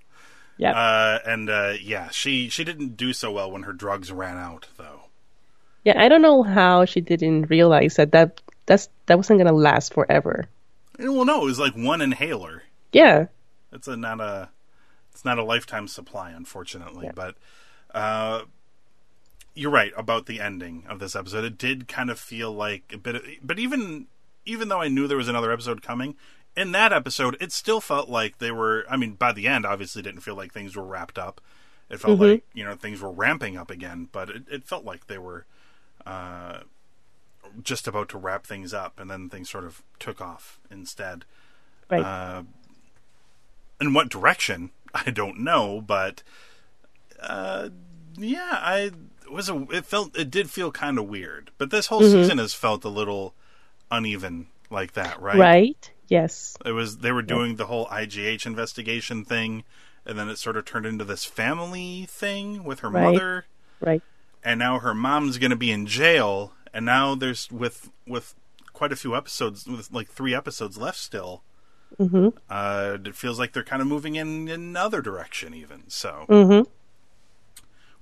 Yeah. 0.58 0.72
Uh, 0.72 1.20
and 1.26 1.50
uh, 1.50 1.74
yeah, 1.82 2.10
she 2.10 2.50
she 2.50 2.64
didn't 2.64 2.96
do 2.98 3.14
so 3.14 3.32
well 3.32 3.52
when 3.52 3.64
her 3.64 3.74
drugs 3.74 4.12
ran 4.12 4.38
out, 4.38 4.68
though. 4.78 5.02
yeah, 5.84 6.02
I 6.02 6.08
don't 6.08 6.22
know 6.22 6.44
how 6.44 6.86
she 6.86 7.02
didn't 7.02 7.50
realize 7.50 7.96
that 7.96 8.12
that 8.14 8.42
that's 8.66 8.90
that 9.08 9.18
wasn't 9.18 9.40
gonna 9.40 9.52
last 9.52 9.94
forever. 9.94 10.46
Well, 10.98 11.26
no, 11.26 11.42
it 11.42 11.46
was 11.46 11.60
like 11.60 11.76
one 11.76 12.02
inhaler. 12.02 12.64
Yeah. 12.94 13.28
It's 13.72 13.88
a 13.88 13.98
not 13.98 14.22
a 14.22 14.50
it's 15.12 15.26
not 15.26 15.38
a 15.38 15.44
lifetime 15.44 15.88
supply, 15.88 16.32
unfortunately. 16.32 17.10
But 17.14 17.36
uh, 17.94 18.44
you're 19.54 19.72
right 19.72 19.92
about 19.98 20.26
the 20.26 20.40
ending 20.40 20.86
of 20.90 21.00
this 21.00 21.16
episode. 21.16 21.44
It 21.44 21.58
did 21.58 21.88
kind 21.88 22.10
of 22.10 22.20
feel 22.20 22.52
like 22.54 22.92
a 22.94 22.98
bit. 22.98 23.16
Of, 23.16 23.24
but 23.44 23.60
even 23.60 24.08
even 24.46 24.70
though 24.70 24.82
I 24.82 24.88
knew 24.88 25.08
there 25.08 25.18
was 25.18 25.28
another 25.28 25.52
episode 25.52 25.82
coming, 25.82 26.16
in 26.56 26.72
that 26.72 26.94
episode, 26.94 27.38
it 27.40 27.52
still 27.52 27.82
felt 27.82 28.10
like 28.10 28.38
they 28.38 28.52
were. 28.52 28.86
I 28.90 28.98
mean, 28.98 29.14
by 29.14 29.32
the 29.32 29.48
end, 29.48 29.66
obviously, 29.66 30.02
didn't 30.02 30.22
feel 30.22 30.36
like 30.36 30.54
things 30.54 30.76
were 30.76 30.86
wrapped 30.86 31.18
up. 31.18 31.42
It 31.90 32.00
felt 32.00 32.20
like 32.20 32.44
you 32.54 32.64
know 32.64 32.76
things 32.76 33.02
were 33.02 33.12
ramping 33.12 33.58
up 33.58 33.70
again, 33.70 34.10
but 34.12 34.30
it, 34.30 34.44
it 34.50 34.64
felt 34.64 34.86
like 34.86 35.08
they 35.08 35.18
were 35.18 35.46
uh, 36.06 36.60
just 37.62 37.88
about 37.88 38.10
to 38.10 38.18
wrap 38.18 38.46
things 38.46 38.74
up, 38.74 39.00
and 39.00 39.10
then 39.10 39.30
things 39.30 39.50
sort 39.50 39.66
of 39.66 39.84
took 40.00 40.22
off 40.22 40.60
instead. 40.72 41.26
Right. 41.90 42.02
Uh, 42.02 42.44
in 43.80 43.94
what 43.94 44.10
direction? 44.10 44.72
I 44.94 45.12
don't 45.12 45.40
know, 45.42 45.82
but 45.82 46.24
uh, 47.22 47.70
yeah, 48.18 48.60
I 48.62 48.92
it 49.24 49.32
was 49.32 49.50
a. 49.50 49.68
It 49.72 49.86
felt 49.86 50.18
it 50.18 50.32
did 50.32 50.50
feel 50.50 50.72
kind 50.72 50.98
of 50.98 51.08
weird, 51.08 51.52
but 51.58 51.70
this 51.70 51.88
whole 51.88 52.02
season 52.02 52.38
has 52.38 52.54
felt 52.54 52.86
a 52.86 52.90
little 52.90 53.36
uneven 53.92 54.48
like 54.70 54.94
that, 54.94 55.22
right? 55.22 55.38
right. 55.38 55.92
Yes. 56.08 56.56
It 56.66 56.72
was 56.72 56.98
they 57.00 57.12
were 57.12 57.22
doing 57.22 57.56
the 57.56 57.66
whole 57.66 57.88
IGH 57.88 58.46
investigation 58.46 59.26
thing, 59.26 59.64
and 60.06 60.18
then 60.20 60.30
it 60.30 60.38
sort 60.38 60.58
of 60.58 60.66
turned 60.66 60.86
into 60.86 61.04
this 61.04 61.26
family 61.26 62.06
thing 62.08 62.64
with 62.64 62.80
her 62.82 62.90
Right. 62.90 63.14
mother, 63.14 63.46
Right. 63.80 64.02
and 64.44 64.60
now 64.60 64.80
her 64.80 64.94
mom's 64.94 65.38
going 65.38 65.50
to 65.52 65.56
be 65.56 65.72
in 65.72 65.86
jail, 65.88 66.54
and 66.74 66.86
now 66.86 67.16
there's 67.16 67.50
with 67.52 67.90
with 68.08 68.36
quite 68.74 68.92
a 68.92 68.96
few 68.96 69.16
episodes, 69.16 69.66
with 69.66 69.92
like 69.92 70.10
three 70.10 70.36
episodes 70.36 70.78
left 70.78 70.98
still. 70.98 71.44
Mm-hmm. 72.00 72.38
Uh, 72.50 72.98
it 73.06 73.16
feels 73.16 73.40
like 73.40 73.54
they're 73.54 73.64
kind 73.64 73.82
of 73.82 73.88
moving 73.88 74.16
in 74.16 74.50
another 74.50 75.02
direction, 75.02 75.54
even 75.54 75.84
so. 75.88 76.26
Mm-hmm. 76.28 76.70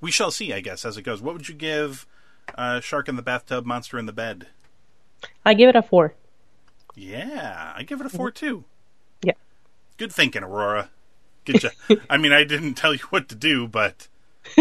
We 0.01 0.11
shall 0.11 0.31
see, 0.31 0.51
I 0.51 0.59
guess, 0.61 0.83
as 0.83 0.97
it 0.97 1.03
goes. 1.03 1.21
What 1.21 1.33
would 1.35 1.47
you 1.47 1.55
give 1.55 2.05
uh, 2.55 2.79
Shark 2.79 3.07
in 3.07 3.15
the 3.15 3.21
Bathtub, 3.21 3.65
Monster 3.65 3.97
in 3.99 4.05
the 4.07 4.13
Bed? 4.13 4.47
I 5.45 5.53
give 5.53 5.69
it 5.69 5.75
a 5.75 5.81
four. 5.81 6.13
Yeah, 6.95 7.73
I 7.75 7.83
give 7.83 7.99
it 7.99 8.05
a 8.05 8.09
four 8.09 8.31
too. 8.31 8.65
Yeah. 9.21 9.33
Good 9.97 10.11
thinking, 10.11 10.43
Aurora. 10.43 10.89
Good 11.45 11.61
job. 11.61 11.71
I 12.09 12.17
mean, 12.17 12.31
I 12.31 12.43
didn't 12.43 12.75
tell 12.75 12.93
you 12.93 13.03
what 13.09 13.29
to 13.29 13.35
do, 13.35 13.67
but 13.67 14.07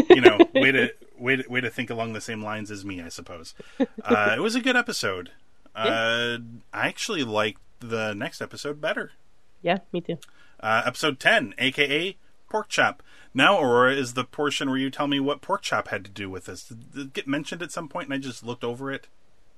you 0.09 0.21
know, 0.21 0.39
way 0.55 0.73
to 0.73 0.93
way 1.19 1.37
to 1.37 1.49
way 1.49 1.61
to 1.61 1.71
think 1.71 1.91
along 1.91 2.13
the 2.13 2.21
same 2.21 2.43
lines 2.43 2.71
as 2.71 2.85
me, 2.85 3.01
I 3.01 3.09
suppose. 3.09 3.55
Uh, 4.05 4.35
it 4.37 4.41
was 4.41 4.55
a 4.55 4.61
good 4.61 4.77
episode. 4.77 5.31
Uh, 5.75 6.39
I 6.73 6.89
actually 6.89 7.23
liked 7.23 7.61
the 7.81 8.15
next 8.15 8.41
episode 8.41 8.81
better. 8.81 9.13
Yeah, 9.63 9.79
me 9.93 10.01
too. 10.01 10.19
Uh, 10.61 10.83
episode 10.85 11.21
ten, 11.21 11.55
aka 11.59 12.17
Pork 12.49 12.69
Chop. 12.69 13.03
Now, 13.35 13.61
Aurora, 13.61 13.95
is 13.95 14.15
the 14.15 14.25
portion 14.25 14.69
where 14.69 14.79
you 14.79 14.91
tell 14.91 15.07
me 15.07 15.21
what 15.21 15.41
Pork 15.41 15.63
Chop 15.63 15.89
had 15.89 16.05
to 16.05 16.11
do 16.11 16.29
with 16.29 16.47
this. 16.47 16.65
Did 16.65 16.85
it 16.97 17.13
get 17.13 17.29
mentioned 17.29 17.63
at 17.63 17.73
some 17.73 17.89
point, 17.89 18.09
and 18.09 18.15
I 18.15 18.19
just 18.19 18.45
looked 18.45 18.65
over 18.65 18.93
it? 18.93 19.09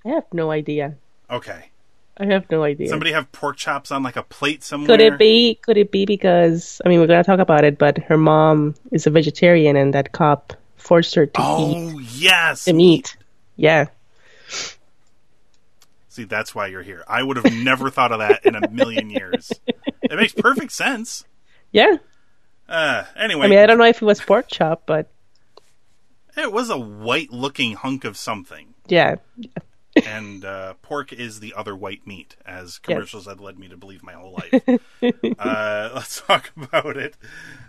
I 0.05 0.11
have 0.11 0.25
no 0.33 0.51
idea. 0.51 0.97
Okay. 1.31 1.71
I 2.17 2.27
have 2.27 2.49
no 2.51 2.63
idea. 2.63 2.89
Somebody 2.89 3.13
have 3.13 3.31
pork 3.33 3.57
chops 3.57 3.91
on 3.91 4.03
like 4.03 4.17
a 4.17 4.23
plate 4.23 4.63
somewhere. 4.63 4.87
Could 4.87 5.01
it 5.01 5.19
be? 5.19 5.57
Could 5.57 5.77
it 5.77 5.91
be 5.91 6.07
because 6.07 6.81
I 6.85 6.89
mean 6.89 7.01
we're 7.01 7.09
gonna 7.09 7.25
talk 7.25 7.41
about 7.41 7.65
it, 7.65 7.77
but 7.79 7.99
her 7.99 8.17
mom 8.17 8.75
is 8.93 9.07
a 9.07 9.11
vegetarian 9.11 9.75
and 9.77 9.95
that 9.95 10.13
cop 10.13 10.53
forced 10.77 11.15
her 11.17 11.27
to 11.27 11.41
eat 11.41 11.45
Oh 11.45 11.99
yes. 11.99 12.67
the 12.67 12.73
meat. 12.73 13.17
Yeah. 13.57 13.87
See, 16.09 16.25
that's 16.25 16.55
why 16.55 16.69
you're 16.69 16.83
here. 16.83 17.03
I 17.09 17.23
would 17.23 17.37
have 17.37 17.53
never 17.65 17.91
thought 17.91 18.13
of 18.13 18.21
that 18.21 18.47
in 18.47 18.55
a 18.55 18.71
million 18.71 19.11
years. 19.11 19.51
It 20.03 20.15
makes 20.15 20.33
perfect 20.33 20.71
sense. 20.71 21.25
Yeah. 21.73 21.97
Uh, 22.69 23.05
anyway, 23.17 23.47
I 23.47 23.49
mean 23.49 23.59
I 23.59 23.67
don't 23.67 23.79
know 23.79 23.85
if 23.85 24.01
it 24.01 24.05
was 24.05 24.21
pork 24.21 24.47
chop, 24.49 24.85
but 24.87 25.11
it 26.37 26.53
was 26.53 26.71
a 26.71 26.79
white-looking 26.79 27.75
hunk 27.75 28.05
of 28.05 28.17
something, 28.17 28.75
yeah. 28.87 29.17
and 30.07 30.45
uh, 30.45 30.75
pork 30.83 31.13
is 31.13 31.41
the 31.41 31.55
other 31.55 31.77
white 31.77 32.07
meat, 32.07 32.37
as 32.45 32.79
commercials 32.79 33.27
had 33.27 33.41
led 33.41 33.59
me 33.59 33.69
to 33.69 33.77
believe 33.77 34.03
my 34.03 34.13
whole 34.13 34.33
life. 34.33 34.81
uh, 35.39 35.91
let's 35.95 36.21
talk 36.21 36.51
about 36.57 36.97
it. 36.97 37.17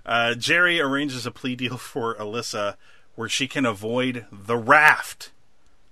Uh, 0.05 0.33
Jerry 0.33 0.79
arranges 0.81 1.25
a 1.25 1.31
plea 1.31 1.55
deal 1.55 1.77
for 1.77 2.15
Alisa, 2.15 2.75
where 3.15 3.29
she 3.29 3.47
can 3.47 3.65
avoid 3.65 4.25
the 4.31 4.57
raft. 4.57 5.31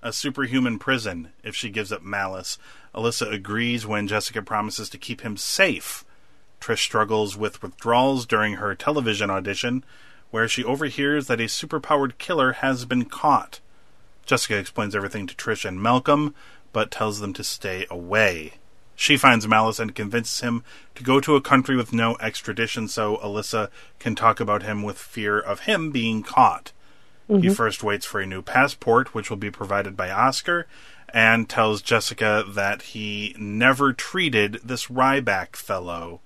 a 0.02 0.12
superhuman 0.12 0.80
prison 0.80 1.30
if 1.44 1.56
she 1.56 1.70
gives 1.70 1.92
up 1.92 2.02
Malus. 2.02 2.58
Alisa 2.94 3.32
agrees 3.32 3.86
when 3.86 4.08
Jessica 4.08 4.42
promises 4.42 4.90
to 4.90 4.98
keep 4.98 5.22
him 5.22 5.38
safe. 5.38 6.04
Trish 6.60 6.80
struggles 6.80 7.38
with 7.38 7.62
withdrawals 7.62 8.26
during 8.26 8.56
her 8.56 8.76
television 8.76 9.30
audition, 9.30 9.84
where 10.32 10.48
she 10.48 10.64
overhears 10.64 11.28
that 11.28 11.40
a 11.40 11.44
superpowered 11.44 12.18
killer 12.18 12.54
has 12.54 12.86
been 12.86 13.06
caught. 13.06 13.60
Jessica 14.26 14.58
explains 14.58 14.96
everything 14.96 15.28
to 15.28 15.36
Trish 15.36 15.66
and 15.66 15.82
Malcolm, 15.82 16.34
but 16.72 16.92
tells 16.92 17.20
them 17.20 17.34
to 17.34 17.44
stay 17.44 17.86
away. 17.90 18.54
She 18.96 19.18
finds 19.18 19.48
Malus 19.48 19.80
and 19.80 19.96
convinces 19.96 20.42
him 20.42 20.64
to 20.96 21.04
go 21.04 21.20
to 21.20 21.36
a 21.36 21.42
country 21.42 21.76
with 21.76 21.94
no 21.94 22.16
extradition 22.20 22.88
so 22.88 23.18
Alisa 23.18 23.70
can 24.00 24.16
talk 24.16 24.40
about 24.40 24.64
him 24.64 24.84
with 24.84 24.98
fear 24.98 25.40
of 25.40 25.62
him 25.62 25.92
being 25.92 26.24
caught. 26.24 26.72
He 27.28 27.34
mm-hmm. 27.34 27.54
first 27.54 27.84
waits 27.84 28.06
for 28.06 28.20
a 28.20 28.26
new 28.26 28.42
passport, 28.42 29.14
which 29.14 29.30
will 29.30 29.38
be 29.38 29.50
provided 29.50 29.96
by 29.96 30.12
Oscar, 30.12 30.68
and 31.10 31.50
tells 31.50 31.82
Jessica 31.82 32.44
that 32.48 32.82
he 32.82 33.36
never 33.40 33.94
treated 33.94 34.60
this 34.64 34.88
Ryback 34.88 35.56
fellow. 35.56 36.22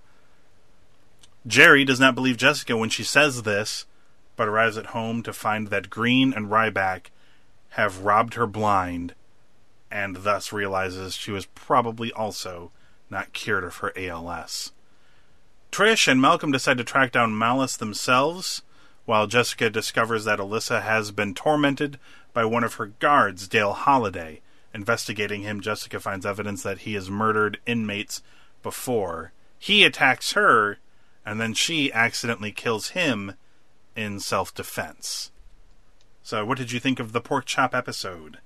Jerry 1.45 1.85
does 1.85 1.99
not 1.99 2.15
believe 2.15 2.37
Jessica 2.37 2.75
when 2.75 2.89
she 2.89 3.03
says 3.03 3.43
this, 3.43 3.85
but 4.35 4.47
arrives 4.47 4.77
at 4.77 4.87
home 4.87 5.23
to 5.23 5.33
find 5.33 5.67
that 5.67 5.89
Green 5.89 6.33
and 6.33 6.47
Ryback 6.47 7.07
have 7.77 7.99
robbed 7.99 8.33
her 8.33 8.47
blind, 8.47 9.13
and 9.91 10.17
thus 10.17 10.51
realizes 10.51 11.15
she 11.15 11.31
was 11.31 11.45
probably 11.45 12.11
also 12.11 12.71
not 13.07 13.33
cured 13.33 13.63
of 13.63 13.77
her 13.77 13.93
ALS. 13.95 14.71
Trish 15.71 16.07
and 16.07 16.19
Malcolm 16.19 16.51
decide 16.51 16.79
to 16.79 16.83
track 16.83 17.11
down 17.11 17.37
Malus 17.37 17.77
themselves, 17.77 18.63
while 19.05 19.27
Jessica 19.27 19.69
discovers 19.69 20.25
that 20.25 20.39
Alisa 20.39 20.81
has 20.81 21.11
been 21.11 21.35
tormented 21.35 21.99
by 22.33 22.43
one 22.43 22.63
of 22.63 22.73
her 22.73 22.87
guards, 22.87 23.47
Dale 23.47 23.73
Holliday. 23.73 24.41
Investigating 24.73 25.43
him, 25.43 25.61
Jessica 25.61 25.99
finds 25.99 26.25
evidence 26.25 26.63
that 26.63 26.79
he 26.79 26.95
has 26.95 27.11
murdered 27.11 27.59
inmates 27.67 28.23
before. 28.63 29.31
He 29.59 29.83
attacks 29.83 30.33
her, 30.33 30.79
and 31.23 31.39
then 31.39 31.53
she 31.53 31.93
accidentally 31.93 32.51
kills 32.51 32.89
him 32.89 33.35
in 33.95 34.19
self 34.19 34.53
defense. 34.53 35.31
So, 36.27 36.43
what 36.43 36.57
did 36.57 36.73
you 36.73 36.81
think 36.81 36.99
of 36.99 37.13
the 37.13 37.21
pork 37.21 37.45
chop 37.45 37.73
episode? 37.73 38.39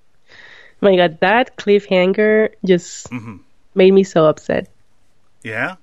my 0.81 0.95
god, 0.95 1.17
that 1.21 1.57
cliffhanger 1.57 2.50
just 2.63 3.09
Mhm. 3.09 3.39
made 3.73 3.91
me 3.91 4.03
so 4.03 4.25
upset. 4.27 4.69
Yeah? 5.41 5.77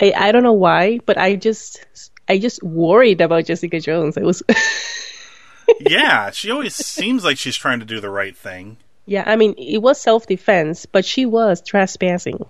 I, 0.00 0.12
I 0.16 0.32
don't 0.32 0.42
know 0.42 0.52
why, 0.52 0.98
but 1.06 1.18
I 1.18 1.36
just 1.36 1.84
I 2.28 2.38
just 2.38 2.60
worried 2.64 3.20
about 3.20 3.44
Jessica 3.46 3.78
Jones. 3.78 4.18
I 4.18 4.22
was 4.22 4.42
yeah, 5.80 6.30
she 6.32 6.50
always 6.50 6.74
seems 6.74 7.22
like 7.24 7.38
she's 7.38 7.56
trying 7.56 7.78
to 7.78 7.86
do 7.86 8.00
the 8.00 8.10
right 8.10 8.36
thing. 8.36 8.78
Yeah, 9.06 9.22
I 9.24 9.36
mean 9.36 9.54
it 9.58 9.78
was 9.80 10.00
self 10.00 10.26
defense, 10.26 10.86
but 10.86 11.04
she 11.04 11.24
was 11.24 11.62
trespassing. 11.62 12.44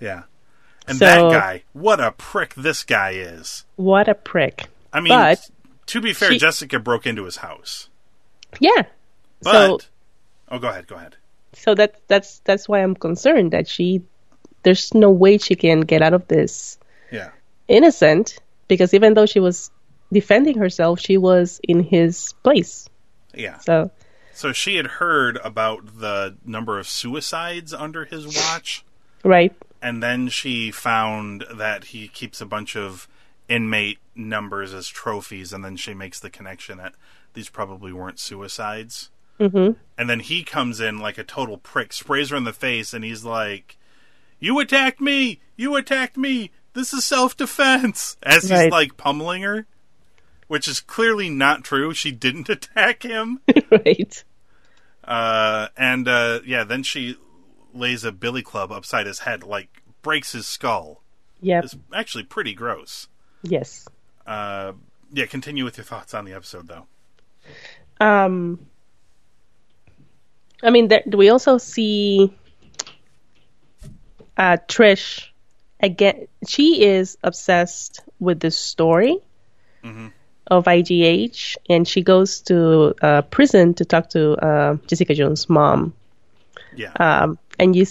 Yeah. 0.00 0.22
And 0.86 0.96
So- 0.98 1.06
that 1.06 1.40
guy, 1.40 1.62
what 1.72 1.98
a 1.98 2.12
prick 2.12 2.54
this 2.54 2.84
guy 2.84 3.10
is. 3.14 3.64
What 3.74 4.06
a 4.08 4.14
prick. 4.14 4.66
I 4.92 5.00
mean, 5.00 5.08
But 5.12 5.50
to 5.86 6.00
be 6.00 6.12
fair, 6.12 6.30
she- 6.32 6.38
Jessica 6.38 6.78
broke 6.78 7.04
into 7.04 7.24
his 7.24 7.38
house. 7.38 7.88
Yeah. 8.60 8.84
But 9.42 9.52
so 9.82 9.86
Oh, 10.50 10.58
go 10.58 10.68
ahead, 10.68 10.86
go 10.86 10.96
ahead. 10.96 11.16
so 11.52 11.74
that 11.74 11.96
that's 12.08 12.40
that's 12.44 12.68
why 12.68 12.82
I'm 12.82 12.94
concerned 12.94 13.52
that 13.52 13.68
she 13.68 14.02
there's 14.62 14.94
no 14.94 15.10
way 15.10 15.38
she 15.38 15.54
can 15.56 15.80
get 15.82 16.02
out 16.02 16.12
of 16.14 16.26
this 16.28 16.78
Yeah. 17.12 17.30
innocent 17.68 18.38
because 18.68 18.94
even 18.94 19.14
though 19.14 19.26
she 19.26 19.40
was 19.40 19.70
defending 20.12 20.58
herself, 20.58 21.00
she 21.00 21.18
was 21.18 21.60
in 21.62 21.82
his 21.82 22.32
place. 22.42 22.88
Yeah. 23.34 23.58
So 23.58 23.90
So 24.34 24.52
she 24.52 24.76
had 24.76 24.86
heard 24.86 25.38
about 25.44 25.98
the 26.00 26.36
number 26.44 26.78
of 26.78 26.86
suicides 26.88 27.72
under 27.74 28.04
his 28.04 28.26
watch, 28.26 28.84
right. 29.24 29.52
and 29.82 30.02
then 30.02 30.28
she 30.28 30.70
found 30.70 31.44
that 31.54 31.84
he 31.84 32.08
keeps 32.08 32.40
a 32.40 32.46
bunch 32.46 32.76
of 32.76 33.08
inmate 33.48 33.98
numbers 34.14 34.74
as 34.74 34.88
trophies, 34.88 35.52
and 35.52 35.64
then 35.64 35.76
she 35.76 35.94
makes 35.94 36.18
the 36.20 36.28
connection 36.30 36.78
that 36.78 36.94
these 37.36 37.48
probably 37.48 37.92
weren't 37.92 38.18
suicides. 38.18 39.10
hmm 39.38 39.70
And 39.96 40.10
then 40.10 40.18
he 40.20 40.42
comes 40.42 40.80
in 40.80 40.98
like 40.98 41.18
a 41.18 41.22
total 41.24 41.58
prick, 41.58 41.92
sprays 41.92 42.30
her 42.30 42.36
in 42.36 42.42
the 42.44 42.52
face, 42.52 42.92
and 42.92 43.04
he's 43.04 43.24
like, 43.24 43.76
You 44.40 44.58
attacked 44.58 45.00
me! 45.00 45.40
You 45.54 45.76
attacked 45.76 46.16
me! 46.16 46.50
This 46.72 46.92
is 46.92 47.04
self 47.04 47.36
defense! 47.36 48.16
As 48.22 48.42
he's 48.42 48.50
Right. 48.50 48.72
like 48.72 48.96
pummeling 48.96 49.42
her, 49.42 49.66
which 50.48 50.66
is 50.66 50.80
clearly 50.80 51.30
not 51.30 51.62
true. 51.64 51.94
She 51.94 52.10
didn't 52.10 52.48
attack 52.56 53.02
him. 53.04 53.40
right. 53.70 54.24
Uh, 55.04 55.68
and 55.76 56.08
uh, 56.08 56.40
yeah, 56.44 56.64
then 56.64 56.82
she 56.82 57.16
lays 57.72 58.02
a 58.04 58.12
billy 58.12 58.42
club 58.42 58.72
upside 58.72 59.06
his 59.06 59.20
head, 59.20 59.44
like 59.44 59.68
breaks 60.02 60.32
his 60.32 60.46
skull. 60.46 61.02
Yeah, 61.40 61.60
It's 61.62 61.76
actually 61.94 62.24
pretty 62.24 62.54
gross. 62.54 63.08
Yes. 63.42 63.86
Uh, 64.26 64.72
yeah, 65.12 65.26
continue 65.26 65.64
with 65.64 65.76
your 65.76 65.84
thoughts 65.84 66.14
on 66.14 66.24
the 66.24 66.32
episode, 66.32 66.66
though. 66.66 66.86
Um, 68.00 68.66
I 70.62 70.70
mean, 70.70 70.88
there, 70.88 71.02
we 71.06 71.30
also 71.30 71.58
see 71.58 72.32
uh, 74.36 74.56
Trish 74.68 75.28
again. 75.80 76.28
She 76.46 76.84
is 76.84 77.18
obsessed 77.22 78.02
with 78.18 78.40
this 78.40 78.58
story, 78.58 79.18
of 80.48 80.64
IGH, 80.64 81.56
and 81.68 81.86
she 81.86 82.02
goes 82.02 82.40
to 82.42 82.94
uh, 83.02 83.22
prison 83.22 83.74
to 83.74 83.84
talk 83.84 84.10
to 84.10 84.32
uh, 84.32 84.76
Jessica 84.86 85.14
Jones' 85.14 85.48
mom. 85.48 85.94
Yeah. 86.74 86.92
Um, 86.98 87.38
and 87.58 87.74
you 87.74 87.86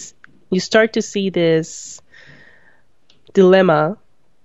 you 0.51 0.59
start 0.59 0.93
to 0.93 1.01
see 1.01 1.29
this 1.29 2.01
dilemma 3.33 3.97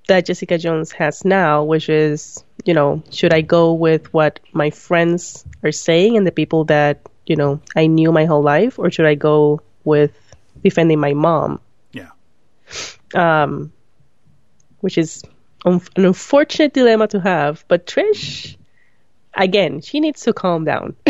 that 0.08 0.26
Jessica 0.26 0.58
Jones 0.58 0.92
has 0.92 1.24
now, 1.24 1.62
which 1.64 1.88
is, 1.88 2.42
you 2.64 2.74
know, 2.74 3.02
should 3.10 3.32
I 3.32 3.40
go 3.40 3.72
with 3.72 4.12
what 4.12 4.40
my 4.52 4.70
friends 4.70 5.44
are 5.62 5.72
saying 5.72 6.16
and 6.16 6.26
the 6.26 6.32
people 6.32 6.64
that 6.64 7.00
you 7.26 7.36
know 7.36 7.60
I 7.76 7.86
knew 7.86 8.12
my 8.12 8.24
whole 8.24 8.42
life, 8.42 8.78
or 8.78 8.90
should 8.90 9.06
I 9.06 9.14
go 9.14 9.60
with 9.84 10.12
defending 10.62 11.00
my 11.00 11.14
mom? 11.14 11.60
yeah. 11.92 12.10
um, 13.14 13.72
which 14.80 14.98
is 14.98 15.22
un- 15.64 15.80
an 15.96 16.04
unfortunate 16.04 16.72
dilemma 16.72 17.08
to 17.08 17.20
have. 17.20 17.64
But 17.68 17.86
Trish, 17.86 18.56
again, 19.34 19.80
she 19.80 20.00
needs 20.00 20.22
to 20.22 20.32
calm 20.32 20.64
down. 20.64 20.96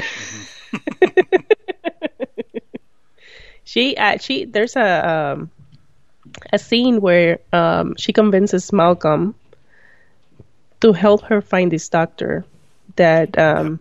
she, 3.64 3.96
uh, 3.96 4.18
she, 4.18 4.44
there's 4.44 4.76
a 4.76 5.10
um, 5.10 5.50
a 6.52 6.58
scene 6.58 7.00
where 7.00 7.38
um, 7.52 7.94
she 7.96 8.12
convinces 8.12 8.72
Malcolm 8.72 9.34
to 10.80 10.92
help 10.92 11.22
her 11.22 11.40
find 11.40 11.70
this 11.70 11.88
doctor 11.88 12.44
that 12.96 13.38
um, 13.38 13.78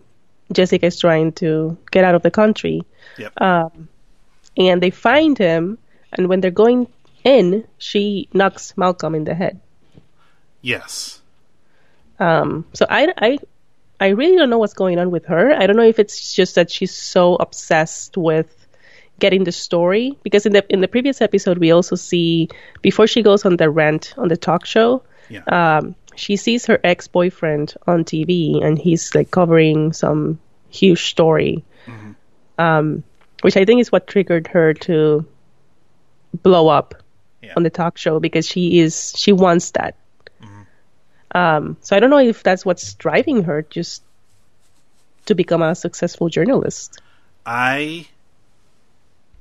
Jessica 0.52 0.86
is 0.86 0.98
trying 0.98 1.32
to 1.32 1.76
get 1.90 2.04
out 2.04 2.14
of 2.14 2.22
the 2.22 2.30
country 2.30 2.82
Yep. 3.18 3.32
and 4.56 4.82
they 4.82 4.90
find 4.90 5.36
him 5.38 5.78
and 6.12 6.28
when 6.28 6.40
they're 6.40 6.50
going 6.50 6.86
in 7.24 7.64
she 7.78 8.28
knocks 8.32 8.72
malcolm 8.76 9.14
in 9.14 9.24
the 9.24 9.34
head 9.34 9.60
yes. 10.62 11.20
um 12.18 12.64
so 12.72 12.86
i 12.88 13.12
i 13.18 13.38
i 14.00 14.08
really 14.08 14.36
don't 14.36 14.48
know 14.50 14.58
what's 14.58 14.72
going 14.74 14.98
on 14.98 15.10
with 15.10 15.26
her 15.26 15.52
i 15.52 15.66
don't 15.66 15.76
know 15.76 15.82
if 15.86 15.98
it's 15.98 16.34
just 16.34 16.54
that 16.54 16.70
she's 16.70 16.94
so 16.94 17.34
obsessed 17.36 18.16
with 18.16 18.66
getting 19.18 19.44
the 19.44 19.52
story 19.52 20.16
because 20.22 20.46
in 20.46 20.52
the 20.52 20.64
in 20.72 20.80
the 20.80 20.88
previous 20.88 21.20
episode 21.20 21.58
we 21.58 21.70
also 21.70 21.94
see 21.94 22.48
before 22.80 23.06
she 23.06 23.22
goes 23.22 23.44
on 23.44 23.56
the 23.56 23.68
rant 23.68 24.14
on 24.16 24.28
the 24.28 24.36
talk 24.36 24.64
show 24.64 25.02
Yeah. 25.28 25.42
um 25.46 25.94
she 26.20 26.36
sees 26.36 26.66
her 26.66 26.78
ex-boyfriend 26.84 27.74
on 27.86 28.04
tv 28.04 28.62
and 28.64 28.78
he's 28.78 29.14
like 29.14 29.30
covering 29.30 29.92
some 29.92 30.38
huge 30.68 31.08
story 31.10 31.64
um 32.58 33.02
which 33.42 33.56
i 33.56 33.64
think 33.64 33.80
is 33.80 33.90
what 33.90 34.06
triggered 34.06 34.46
her 34.48 34.74
to 34.74 35.24
blow 36.42 36.68
up 36.68 36.94
Yeah. 37.42 37.54
on 37.56 37.62
the 37.64 37.70
talk 37.70 37.96
show 37.98 38.20
because 38.20 38.46
she 38.46 38.78
is 38.78 39.14
she 39.16 39.32
wants 39.32 39.72
that. 39.72 39.94
Um, 41.32 41.76
so 41.80 41.96
I 41.96 42.00
don't 42.00 42.10
know 42.10 42.18
if 42.18 42.42
that's 42.42 42.66
what's 42.66 42.94
driving 42.94 43.44
her 43.44 43.62
just 43.62 44.02
to 45.26 45.34
become 45.34 45.62
a 45.62 45.74
successful 45.74 46.28
journalist. 46.28 47.00
I 47.46 48.08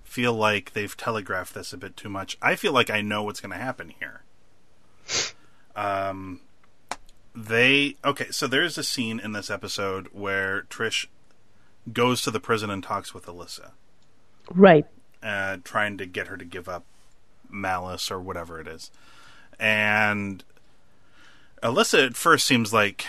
feel 0.04 0.34
like 0.34 0.74
they've 0.74 0.96
telegraphed 0.96 1.54
this 1.56 1.74
a 1.74 1.78
bit 1.78 1.98
too 1.98 2.10
much. 2.10 2.38
I 2.42 2.56
feel 2.56 2.74
like 2.74 2.90
I 2.90 3.02
know 3.02 3.24
what's 3.24 3.42
going 3.42 3.52
to 3.58 3.58
happen 3.64 3.92
here. 4.00 4.22
Um, 5.76 6.40
they 7.48 7.96
okay. 8.04 8.28
So 8.32 8.48
there's 8.48 8.78
a 8.78 8.84
scene 8.84 9.20
in 9.20 9.32
this 9.34 9.50
episode 9.50 10.08
where 10.12 10.64
Trish 10.64 11.06
goes 11.92 12.22
to 12.24 12.32
the 12.32 12.40
prison 12.40 12.70
and 12.70 12.84
talks 12.84 13.14
with 13.14 13.26
Alisa, 13.26 13.72
Right. 14.52 14.86
uh, 15.24 15.58
trying 15.64 15.98
to 15.98 16.06
get 16.06 16.28
her 16.28 16.38
to 16.38 16.46
give 16.46 16.68
up 16.68 16.84
Malus 17.50 18.12
or 18.12 18.20
whatever 18.20 18.60
it 18.60 18.68
is. 18.68 18.92
And 19.60 20.44
Alisa 21.64 22.08
at 22.08 22.16
first 22.16 22.46
seems 22.46 22.74
like 22.74 23.06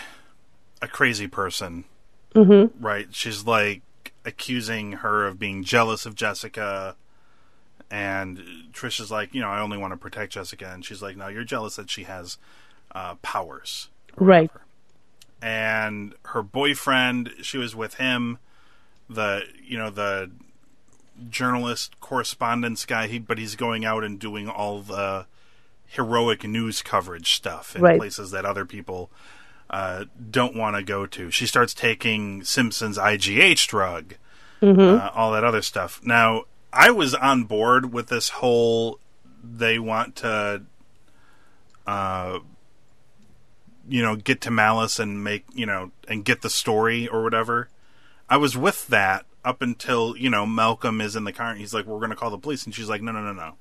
a 0.81 0.87
crazy 0.87 1.27
person, 1.27 1.83
Mm-hmm. 2.33 2.83
right? 2.83 3.07
She's 3.11 3.45
like 3.45 3.81
accusing 4.25 4.93
her 4.93 5.27
of 5.27 5.37
being 5.39 5.63
jealous 5.63 6.05
of 6.05 6.15
Jessica. 6.15 6.95
And 7.89 8.37
Trish 8.71 9.01
is 9.01 9.11
like, 9.11 9.33
you 9.35 9.41
know, 9.41 9.49
I 9.49 9.59
only 9.59 9.77
want 9.77 9.91
to 9.93 9.97
protect 9.97 10.31
Jessica. 10.33 10.71
And 10.73 10.83
she's 10.85 11.01
like, 11.01 11.17
no, 11.17 11.27
you're 11.27 11.43
jealous 11.43 11.75
that 11.75 11.89
she 11.89 12.03
has 12.03 12.37
uh, 12.95 13.15
powers. 13.15 13.89
Right. 14.17 14.51
And 15.41 16.13
her 16.25 16.43
boyfriend, 16.43 17.33
she 17.41 17.57
was 17.57 17.75
with 17.75 17.95
him, 17.95 18.37
the, 19.09 19.43
you 19.63 19.77
know, 19.77 19.89
the 19.89 20.31
journalist 21.29 21.99
correspondence 21.99 22.85
guy, 22.85 23.07
he, 23.07 23.19
but 23.19 23.37
he's 23.37 23.55
going 23.55 23.85
out 23.85 24.03
and 24.03 24.19
doing 24.19 24.47
all 24.47 24.81
the 24.81 25.25
heroic 25.87 26.43
news 26.43 26.81
coverage 26.81 27.33
stuff 27.33 27.75
in 27.75 27.81
Right. 27.81 27.99
places 27.99 28.31
that 28.31 28.45
other 28.45 28.65
people 28.65 29.09
uh, 29.69 30.05
don't 30.29 30.55
want 30.55 30.75
to 30.75 30.83
go 30.83 31.05
to. 31.05 31.31
She 31.31 31.45
starts 31.45 31.73
taking 31.73 32.43
Simpson's 32.43 32.97
IGH 32.97 33.67
drug, 33.67 34.15
uh, 34.61 35.11
all 35.15 35.31
that 35.31 35.43
other 35.43 35.61
stuff. 35.61 36.01
Now, 36.03 36.43
I 36.73 36.91
was 36.91 37.15
on 37.15 37.45
board 37.45 37.91
with 37.93 38.07
this 38.07 38.29
whole 38.29 38.99
they 39.43 39.79
want 39.79 40.17
to, 40.17 40.63
uh, 41.87 42.39
you 43.87 44.01
know, 44.01 44.15
get 44.15 44.41
to 44.41 44.51
Malus 44.51 44.99
and 44.99 45.23
make, 45.23 45.45
you 45.53 45.65
know, 45.65 45.91
and 46.07 46.25
get 46.25 46.41
the 46.41 46.49
story 46.49 47.07
or 47.07 47.23
whatever. 47.23 47.69
I 48.29 48.37
was 48.37 48.55
with 48.55 48.87
that 48.87 49.25
up 49.43 49.61
until, 49.61 50.15
you 50.15 50.29
know, 50.29 50.45
Malcolm 50.45 51.01
is 51.01 51.15
in 51.15 51.23
the 51.23 51.33
car 51.33 51.49
and 51.49 51.59
he's 51.59 51.73
like, 51.73 51.85
we're 51.85 51.97
going 51.97 52.11
to 52.11 52.15
call 52.15 52.29
the 52.29 52.37
police. 52.37 52.65
And 52.65 52.73
she's 52.73 52.89
like, 52.89 53.01
no, 53.01 53.11
no, 53.11 53.21
no, 53.21 53.33
no. 53.33 53.55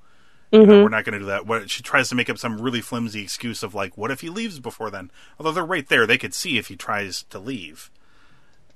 You 0.53 0.59
know, 0.61 0.65
mm-hmm. 0.67 0.83
we're 0.83 0.89
not 0.89 1.05
going 1.05 1.15
to 1.15 1.21
do 1.21 1.27
that. 1.27 1.47
What 1.47 1.71
she 1.71 1.83
tries 1.83 2.09
to 2.09 2.15
make 2.15 2.29
up 2.29 2.39
some 2.39 2.61
really 2.61 2.81
flimsy 2.81 3.23
excuse 3.23 3.63
of 3.63 3.75
like, 3.75 3.97
what 3.97 4.11
if 4.11 4.21
he 4.21 4.29
leaves 4.29 4.59
before 4.59 4.91
then? 4.91 5.11
Although 5.39 5.53
they're 5.53 5.65
right 5.65 5.89
there, 5.89 6.07
they 6.07 6.19
could 6.19 6.35
see 6.35 6.59
if 6.59 6.67
he 6.67 6.77
tries 6.77 7.23
to 7.25 7.39
leave. 7.39 7.91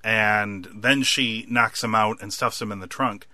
And 0.02 0.68
then 0.74 1.02
she 1.02 1.46
knocks 1.48 1.82
him 1.82 1.94
out 1.94 2.22
and 2.22 2.32
stuffs 2.32 2.62
him 2.62 2.70
in 2.70 2.80
the 2.80 2.86
trunk. 2.86 3.26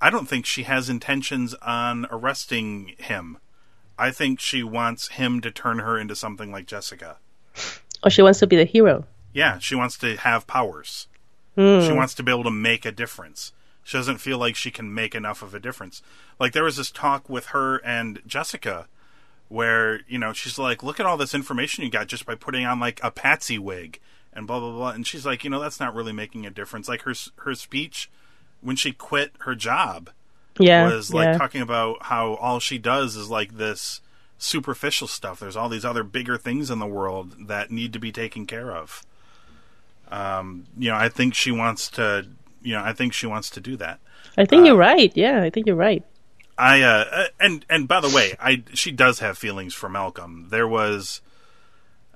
I 0.00 0.08
don't 0.08 0.28
think 0.28 0.46
she 0.46 0.62
has 0.62 0.88
intentions 0.88 1.54
on 1.54 2.06
arresting 2.10 2.94
him. 2.98 3.38
I 3.98 4.10
think 4.10 4.40
she 4.40 4.62
wants 4.62 5.08
him 5.08 5.40
to 5.40 5.50
turn 5.50 5.80
her 5.80 5.98
into 5.98 6.14
something 6.14 6.50
like 6.50 6.66
Jessica. 6.66 7.18
Or 8.02 8.10
she 8.10 8.22
wants 8.22 8.38
to 8.40 8.46
be 8.46 8.56
the 8.56 8.64
hero. 8.64 9.04
Yeah, 9.32 9.58
she 9.58 9.74
wants 9.74 9.98
to 9.98 10.16
have 10.16 10.46
powers. 10.46 11.06
Hmm. 11.56 11.80
She 11.80 11.92
wants 11.92 12.14
to 12.14 12.22
be 12.22 12.32
able 12.32 12.44
to 12.44 12.50
make 12.50 12.84
a 12.84 12.92
difference. 12.92 13.52
She 13.84 13.96
doesn't 13.96 14.18
feel 14.18 14.38
like 14.38 14.56
she 14.56 14.70
can 14.70 14.92
make 14.94 15.14
enough 15.14 15.42
of 15.42 15.54
a 15.54 15.60
difference. 15.60 16.02
Like 16.38 16.52
there 16.52 16.64
was 16.64 16.76
this 16.76 16.90
talk 16.90 17.28
with 17.28 17.46
her 17.46 17.78
and 17.78 18.20
Jessica 18.26 18.86
where, 19.48 20.00
you 20.08 20.18
know, 20.18 20.32
she's 20.32 20.58
like, 20.58 20.82
"Look 20.82 21.00
at 21.00 21.06
all 21.06 21.16
this 21.16 21.34
information 21.34 21.84
you 21.84 21.90
got 21.90 22.06
just 22.06 22.24
by 22.24 22.36
putting 22.36 22.64
on 22.64 22.78
like 22.78 23.00
a 23.02 23.10
patsy 23.10 23.58
wig 23.58 23.98
and 24.32 24.46
blah 24.46 24.60
blah 24.60 24.70
blah." 24.72 24.90
And 24.90 25.06
she's 25.06 25.26
like, 25.26 25.42
"You 25.44 25.50
know, 25.50 25.60
that's 25.60 25.80
not 25.80 25.94
really 25.94 26.12
making 26.12 26.46
a 26.46 26.50
difference." 26.50 26.88
Like 26.88 27.02
her 27.02 27.14
her 27.36 27.54
speech 27.54 28.08
when 28.60 28.76
she 28.76 28.92
quit 28.92 29.32
her 29.40 29.54
job 29.54 30.10
Yeah. 30.58 30.88
was 30.88 31.12
like 31.12 31.26
yeah. 31.26 31.38
talking 31.38 31.62
about 31.62 32.04
how 32.04 32.34
all 32.34 32.60
she 32.60 32.78
does 32.78 33.16
is 33.16 33.28
like 33.28 33.56
this 33.56 34.00
superficial 34.40 35.06
stuff. 35.06 35.38
There's 35.38 35.56
all 35.56 35.68
these 35.68 35.84
other 35.84 36.02
bigger 36.02 36.36
things 36.36 36.70
in 36.70 36.80
the 36.80 36.86
world 36.86 37.48
that 37.48 37.70
need 37.70 37.92
to 37.92 38.00
be 38.00 38.10
taken 38.10 38.46
care 38.46 38.74
of. 38.74 39.04
Um, 40.10 40.66
you 40.76 40.90
know, 40.90 40.96
I 40.96 41.08
think 41.08 41.34
she 41.34 41.52
wants 41.52 41.88
to. 41.90 42.26
You 42.62 42.74
know, 42.74 42.82
I 42.82 42.92
think 42.92 43.14
she 43.14 43.26
wants 43.26 43.48
to 43.50 43.60
do 43.60 43.76
that. 43.76 44.00
I 44.36 44.44
think 44.44 44.66
you're 44.66 44.76
right. 44.76 45.10
Yeah, 45.14 45.42
I 45.42 45.50
think 45.50 45.66
you're 45.66 45.76
right. 45.76 46.04
I 46.58 46.82
uh, 46.82 47.04
uh, 47.10 47.24
and 47.38 47.64
and 47.70 47.86
by 47.86 48.00
the 48.00 48.08
way, 48.08 48.34
I 48.40 48.64
she 48.74 48.90
does 48.90 49.20
have 49.20 49.38
feelings 49.38 49.72
for 49.72 49.88
Malcolm. 49.88 50.48
There 50.50 50.68
was 50.68 51.20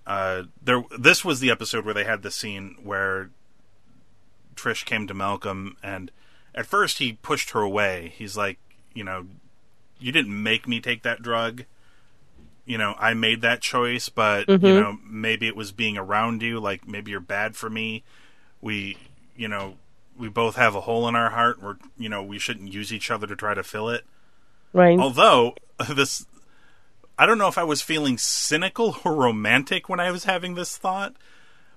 uh 0.07 0.43
there 0.63 0.85
this 0.99 1.25
was 1.25 1.41
the 1.41 1.51
episode 1.51 1.85
where 1.85 1.95
they 1.95 2.05
had 2.05 2.23
the 2.23 2.31
scene 2.31 2.77
where 2.83 3.31
Trish 4.55 4.85
came 4.85 5.07
to 5.07 5.15
Malcolm 5.15 5.77
and 5.83 6.11
at 6.55 6.67
first 6.67 6.99
he 6.99 7.15
pushed 7.15 7.51
her 7.51 7.61
away. 7.61 8.13
He's 8.17 8.37
like, 8.37 8.59
you 8.93 9.03
know, 9.03 9.27
you 9.99 10.13
didn't 10.13 10.43
make 10.43 10.69
me 10.69 10.79
take 10.79 11.03
that 11.03 11.23
drug. 11.23 11.65
You 12.66 12.79
know, 12.79 12.94
I 12.98 13.14
made 13.14 13.42
that 13.42 13.61
choice, 13.61 14.09
but 14.09 14.48
you 14.48 14.59
mm-hmm. 14.59 14.81
know, 14.81 14.98
maybe 15.07 15.46
it 15.46 15.57
was 15.57 15.72
being 15.72 15.98
around 15.98 16.42
you, 16.42 16.61
like 16.61 16.88
maybe 16.88 17.11
you're 17.11 17.20
bad 17.20 17.57
for 17.57 17.68
me. 17.68 18.05
We, 18.62 18.96
you 19.37 19.48
know, 19.48 19.74
we 20.16 20.29
both 20.29 20.57
have 20.57 20.74
a 20.74 20.81
hole 20.83 21.09
in 21.09 21.14
our 21.14 21.31
heart 21.31 21.61
We're, 21.62 21.77
you 21.98 22.09
know, 22.09 22.22
we 22.22 22.38
shouldn't 22.38 22.72
use 22.72 22.92
each 22.92 23.11
other 23.11 23.27
to 23.27 23.37
try 23.37 23.55
to 23.55 23.62
fill 23.62 23.90
it. 23.90 24.05
Right. 24.72 24.98
Although 24.98 25.57
this, 25.90 26.27
I 27.18 27.27
don't 27.27 27.38
know 27.38 27.48
if 27.48 27.59
I 27.59 27.64
was 27.64 27.83
feeling 27.83 28.16
cynical 28.18 28.96
or 29.05 29.14
romantic 29.14 29.88
when 29.88 30.00
I 30.00 30.11
was 30.11 30.24
having 30.24 30.55
this 30.55 30.77
thought, 30.77 31.14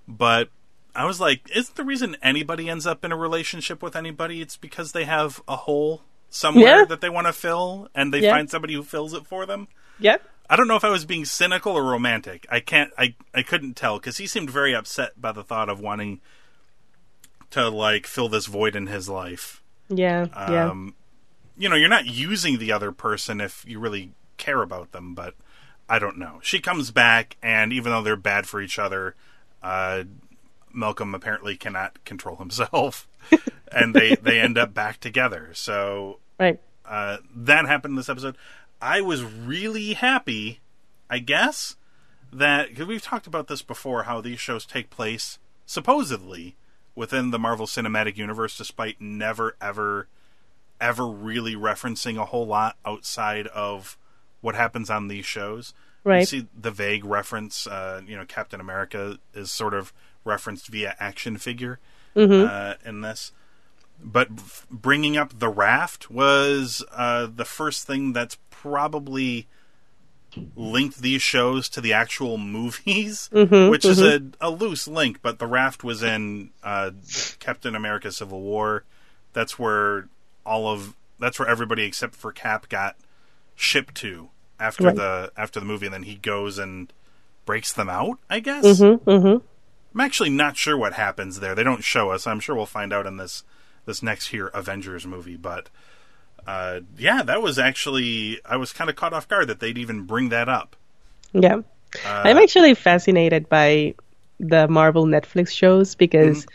but 0.08 0.50
I 0.96 1.06
was 1.06 1.20
like, 1.20 1.50
isn't 1.54 1.76
the 1.76 1.84
reason 1.84 2.18
anybody 2.24 2.70
ends 2.70 2.88
up 2.88 3.06
in 3.06 3.12
a 3.12 3.18
relationship 3.18 3.84
with 3.84 3.96
anybody? 3.96 4.42
It's 4.42 4.58
because 4.58 4.94
they 4.94 5.06
have 5.06 5.42
a 5.48 5.56
hole 5.56 6.02
somewhere 6.30 6.80
Yeah. 6.80 6.86
that 6.86 7.02
they 7.02 7.10
want 7.10 7.28
to 7.28 7.34
fill, 7.34 7.88
and 7.94 8.14
they 8.14 8.22
Yeah. 8.22 8.34
find 8.34 8.50
somebody 8.50 8.74
who 8.74 8.84
fills 8.84 9.14
it 9.14 9.28
for 9.28 9.46
them. 9.46 9.68
Yep. 10.00 10.24
I 10.50 10.56
don't 10.56 10.68
know 10.68 10.76
if 10.78 10.84
I 10.86 10.90
was 10.90 11.06
being 11.06 11.26
cynical 11.26 11.74
or 11.74 11.84
romantic. 11.84 12.46
I 12.50 12.60
can't. 12.62 12.92
I 12.98 13.16
I 13.34 13.42
couldn't 13.44 13.76
tell 13.76 13.98
because 14.00 14.18
he 14.18 14.28
seemed 14.28 14.50
very 14.50 14.74
upset 14.74 15.20
by 15.22 15.32
the 15.32 15.44
thought 15.44 15.70
of 15.70 15.80
wanting 15.80 16.22
to 17.52 17.70
like 17.70 18.06
fill 18.08 18.30
this 18.30 18.46
void 18.46 18.76
in 18.76 18.88
his 18.88 19.08
life 19.08 19.62
Yeah. 19.90 20.28
Yeah. 20.50 20.70
um, 20.70 20.96
you 21.58 21.70
know, 21.70 21.76
you're 21.76 21.90
not 21.90 22.06
using 22.06 22.60
the 22.60 22.72
other 22.72 22.92
person 22.92 23.42
if 23.42 23.66
you 23.68 23.80
really 23.80 24.12
care 24.38 24.62
about 24.62 24.92
them, 24.92 25.16
but 25.16 25.34
I 25.90 25.98
don't 25.98 26.18
know. 26.20 26.40
She 26.44 26.60
comes 26.60 26.92
back, 26.92 27.36
and 27.42 27.74
even 27.74 27.92
though 27.92 28.02
they're 28.04 28.16
bad 28.16 28.46
for 28.46 28.62
each 28.62 28.78
other, 28.78 29.16
uh, 29.64 30.04
Malcolm 30.74 31.16
apparently 31.16 31.56
cannot 31.56 32.04
control 32.06 32.36
himself, 32.36 33.08
and 33.72 33.96
they 33.96 34.16
they 34.16 34.40
end 34.40 34.58
up 34.58 34.74
back 34.74 35.00
together. 35.00 35.50
So 35.54 36.20
Right. 36.40 36.60
uh, 36.86 37.18
that 37.36 37.66
happened 37.66 37.94
in 37.94 37.96
this 37.96 38.10
episode. 38.10 38.38
I 38.82 39.02
was 39.02 39.24
really 39.24 39.94
happy, 39.94 40.60
I 41.10 41.20
guess, 41.20 41.76
that 42.32 42.70
because 42.70 42.88
we've 42.88 43.02
talked 43.02 43.28
about 43.28 43.48
this 43.48 43.62
before, 43.62 44.04
how 44.04 44.22
these 44.22 44.40
shows 44.40 44.66
take 44.66 44.90
place 44.90 45.40
supposedly 45.66 46.56
within 46.96 47.32
the 47.32 47.40
Marvel 47.40 47.66
Cinematic 47.66 48.18
Universe, 48.18 48.58
despite 48.58 49.00
never 49.02 49.56
ever 49.62 50.08
ever 50.80 51.08
really 51.08 51.56
referencing 51.56 52.18
a 52.18 52.26
whole 52.26 52.46
lot 52.46 52.78
outside 52.86 53.48
of 53.48 53.98
what 54.42 54.54
happens 54.56 54.90
on 54.90 55.08
these 55.08 55.26
shows. 55.26 55.74
You 56.06 56.12
Right. 56.12 56.28
see 56.28 56.48
the 56.58 56.72
vague 56.72 57.04
reference, 57.04 57.66
uh, 57.68 58.02
you 58.06 58.16
know, 58.16 58.26
Captain 58.26 58.62
America 58.62 59.18
is 59.34 59.52
sort 59.52 59.74
of 59.74 59.92
referenced 60.24 60.68
via 60.68 60.96
action 61.00 61.38
figure 61.38 61.80
uh, 62.16 62.76
in 62.86 63.02
this. 63.02 63.32
But 64.04 64.30
bringing 64.70 65.18
up 65.18 65.40
the 65.40 65.50
raft 65.50 66.10
was 66.12 66.84
uh, 66.92 67.28
the 67.34 67.46
first 67.46 67.86
thing 67.88 68.14
that's 68.14 68.38
probably 68.50 69.48
linked 70.56 71.00
these 71.02 71.22
shows 71.22 71.68
to 71.70 71.82
the 71.82 71.94
actual 71.94 72.38
movies, 72.38 73.30
which 73.32 73.86
is 73.86 74.02
a, 74.02 74.22
a 74.40 74.50
loose 74.50 74.88
link. 74.88 75.20
But 75.22 75.40
the 75.40 75.48
raft 75.48 75.84
was 75.84 76.04
in 76.04 76.52
uh, 76.64 76.92
Captain 77.40 77.76
America: 77.76 78.12
Civil 78.12 78.42
War. 78.42 78.84
That's 79.34 79.58
where 79.58 80.08
all 80.46 80.68
of 80.68 80.96
that's 81.20 81.40
where 81.40 81.48
everybody 81.48 81.84
except 81.84 82.16
for 82.16 82.32
Cap 82.32 82.70
got 82.70 82.96
shipped 83.56 83.96
to 83.96 84.30
after 84.60 84.86
Right. 84.86 84.96
the 84.96 85.32
after 85.36 85.60
the 85.60 85.66
movie, 85.66 85.88
and 85.88 85.94
then 85.94 86.04
he 86.04 86.16
goes 86.16 86.58
and 86.58 86.92
breaks 87.46 87.74
them 87.74 87.90
out. 87.90 88.20
I 88.30 88.40
guess. 88.40 88.66
Mm-hmm. 88.66 89.10
Mm-hmm. 89.10 89.46
I'm 89.96 90.02
actually 90.02 90.30
not 90.30 90.56
sure 90.58 90.78
what 90.78 90.94
happens 90.94 91.40
there. 91.40 91.56
They 91.56 91.64
don't 91.64 91.84
show 91.84 92.12
us. 92.12 92.28
I'm 92.28 92.40
sure 92.40 92.56
we'll 92.56 92.68
find 92.68 92.94
out 92.94 93.08
in 93.08 93.18
this 93.18 93.44
this 93.88 94.04
next 94.04 94.28
here 94.28 94.48
Avengers 94.54 95.08
movie. 95.08 95.36
But 95.38 95.70
uh, 96.46 96.82
yeah, 96.98 97.24
that 97.24 97.42
was 97.42 97.58
actually 97.58 98.40
I 98.46 98.58
was 98.58 98.72
kind 98.72 98.90
of 98.92 98.96
caught 98.96 99.14
off 99.14 99.28
guard 99.28 99.48
that 99.48 99.60
they'd 99.60 99.78
even 99.80 100.04
bring 100.04 100.30
that 100.30 100.48
up. 100.48 100.76
Yeah. 101.34 101.62
Uh, 102.06 102.22
I'm 102.26 102.38
actually 102.38 102.76
fascinated 102.76 103.50
by 103.50 103.96
the 104.40 104.68
Marvel 104.68 105.06
Netflix 105.06 105.50
shows 105.52 105.96
because 105.96 106.46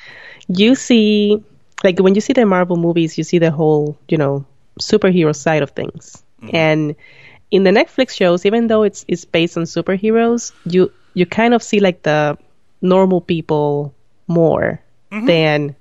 you 0.47 0.75
see, 0.77 1.43
like, 1.83 1.99
when 1.99 2.15
you 2.15 2.21
see 2.21 2.33
the 2.33 2.47
Marvel 2.47 2.77
movies, 2.77 3.19
you 3.19 3.25
see 3.25 3.39
the 3.39 3.51
whole, 3.51 3.97
you 4.09 4.17
know, 4.19 4.45
superhero 4.81 5.35
side 5.35 5.63
of 5.63 5.71
things. 5.71 6.23
And 6.53 6.95
in 7.51 7.63
the 7.65 7.71
Netflix 7.71 8.17
shows, 8.17 8.45
even 8.47 8.67
though 8.67 8.83
it's 8.83 9.05
it's 9.09 9.25
based 9.25 9.57
on 9.57 9.65
superheroes, 9.65 10.53
you 10.65 10.91
you 11.15 11.27
kind 11.27 11.55
of 11.55 11.63
see 11.63 11.81
like 11.81 12.03
the 12.03 12.37
normal 12.81 13.21
people 13.21 13.95
more 14.27 14.81
than 15.27 15.71
s- 15.71 15.77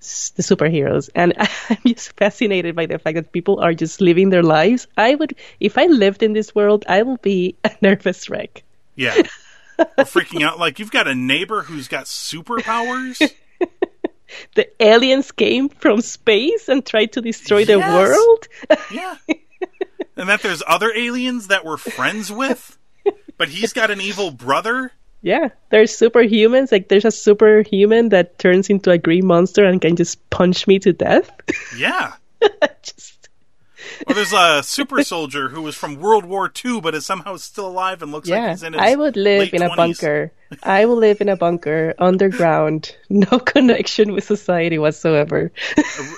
the 0.00 0.42
superheroes. 0.42 1.10
And 1.14 1.34
I'm 1.70 1.78
just 1.86 2.16
fascinated 2.16 2.74
by 2.74 2.86
the 2.86 2.98
fact 2.98 3.16
that 3.16 3.32
people 3.32 3.60
are 3.60 3.74
just 3.74 4.00
living 4.00 4.30
their 4.30 4.42
lives. 4.42 4.86
I 4.96 5.14
would, 5.14 5.34
if 5.60 5.76
I 5.78 5.86
lived 5.86 6.22
in 6.22 6.32
this 6.32 6.54
world, 6.54 6.84
I 6.88 7.02
would 7.02 7.22
be 7.22 7.56
a 7.64 7.70
nervous 7.82 8.28
wreck. 8.28 8.62
Yeah, 8.96 9.14
We're 9.78 10.04
freaking 10.04 10.42
out 10.42 10.58
like 10.58 10.78
you've 10.78 10.90
got 10.90 11.08
a 11.08 11.14
neighbor 11.14 11.62
who's 11.62 11.88
got 11.88 12.04
superpowers. 12.04 13.20
the 14.54 14.68
aliens 14.82 15.32
came 15.32 15.68
from 15.68 16.00
space 16.02 16.68
and 16.68 16.84
tried 16.84 17.12
to 17.12 17.20
destroy 17.22 17.64
the 17.64 17.78
world. 17.78 18.46
yeah, 18.90 19.16
and 20.16 20.28
that 20.28 20.42
there's 20.42 20.62
other 20.66 20.92
aliens 20.94 21.46
that 21.46 21.64
we're 21.64 21.78
friends 21.78 22.30
with, 22.30 22.78
but 23.38 23.48
he's 23.48 23.72
got 23.72 23.90
an 23.90 24.00
evil 24.02 24.30
brother. 24.30 24.92
Yeah, 25.22 25.48
there's 25.70 25.96
superhumans. 25.96 26.72
Like 26.72 26.88
there's 26.88 27.04
a 27.04 27.10
superhuman 27.10 28.08
that 28.10 28.38
turns 28.38 28.70
into 28.70 28.90
a 28.90 28.98
green 28.98 29.26
monster 29.26 29.64
and 29.64 29.80
can 29.80 29.96
just 29.96 30.28
punch 30.30 30.66
me 30.66 30.78
to 30.80 30.92
death. 30.92 31.30
Yeah. 31.76 32.14
just 32.82 33.28
Or 34.06 34.14
there's 34.14 34.32
a 34.32 34.62
super 34.62 35.02
soldier 35.04 35.48
who 35.50 35.62
was 35.62 35.76
from 35.76 35.96
World 35.96 36.24
War 36.24 36.50
II 36.64 36.80
but 36.80 36.94
is 36.94 37.04
somehow 37.04 37.36
still 37.36 37.66
alive 37.68 38.02
and 38.02 38.12
looks 38.12 38.28
like 38.28 38.38
yeah, 38.38 38.50
he's 38.50 38.62
in 38.62 38.72
his 38.72 38.82
I 38.82 38.94
would 38.94 39.16
live 39.16 39.52
in 39.52 39.62
a 39.62 39.74
bunker. 39.74 40.32
I 40.62 40.86
will 40.86 40.96
live 40.96 41.20
in 41.20 41.28
a 41.28 41.36
bunker 41.36 41.94
underground, 41.98 42.96
no 43.10 43.38
connection 43.38 44.12
with 44.12 44.24
society 44.24 44.78
whatsoever. 44.78 45.52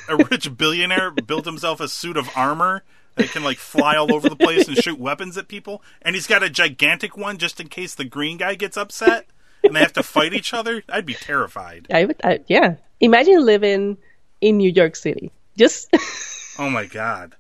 a 0.08 0.16
rich 0.16 0.56
billionaire 0.56 1.10
built 1.10 1.44
himself 1.44 1.80
a 1.80 1.88
suit 1.88 2.16
of 2.16 2.28
armor 2.36 2.82
that 3.16 3.30
can 3.30 3.42
like 3.42 3.58
fly 3.58 3.96
all 3.96 4.12
over 4.14 4.28
the 4.28 4.36
place 4.36 4.68
and 4.68 4.76
shoot 4.76 4.98
weapons 4.98 5.36
at 5.36 5.48
people, 5.48 5.82
and 6.00 6.14
he's 6.14 6.26
got 6.26 6.42
a 6.42 6.50
gigantic 6.50 7.16
one 7.16 7.38
just 7.38 7.60
in 7.60 7.68
case 7.68 7.94
the 7.94 8.04
green 8.04 8.38
guy 8.38 8.54
gets 8.54 8.76
upset 8.76 9.26
and 9.62 9.76
they 9.76 9.80
have 9.80 9.92
to 9.94 10.02
fight 10.02 10.34
each 10.34 10.52
other. 10.54 10.82
I'd 10.88 11.06
be 11.06 11.14
terrified. 11.14 11.86
I 11.92 12.04
would, 12.04 12.16
I, 12.24 12.40
yeah. 12.46 12.76
Imagine 13.00 13.44
living 13.44 13.98
in 14.40 14.56
New 14.56 14.70
York 14.70 14.96
City. 14.96 15.30
Just 15.56 15.88
Oh 16.58 16.70
my 16.70 16.86
god. 16.86 17.34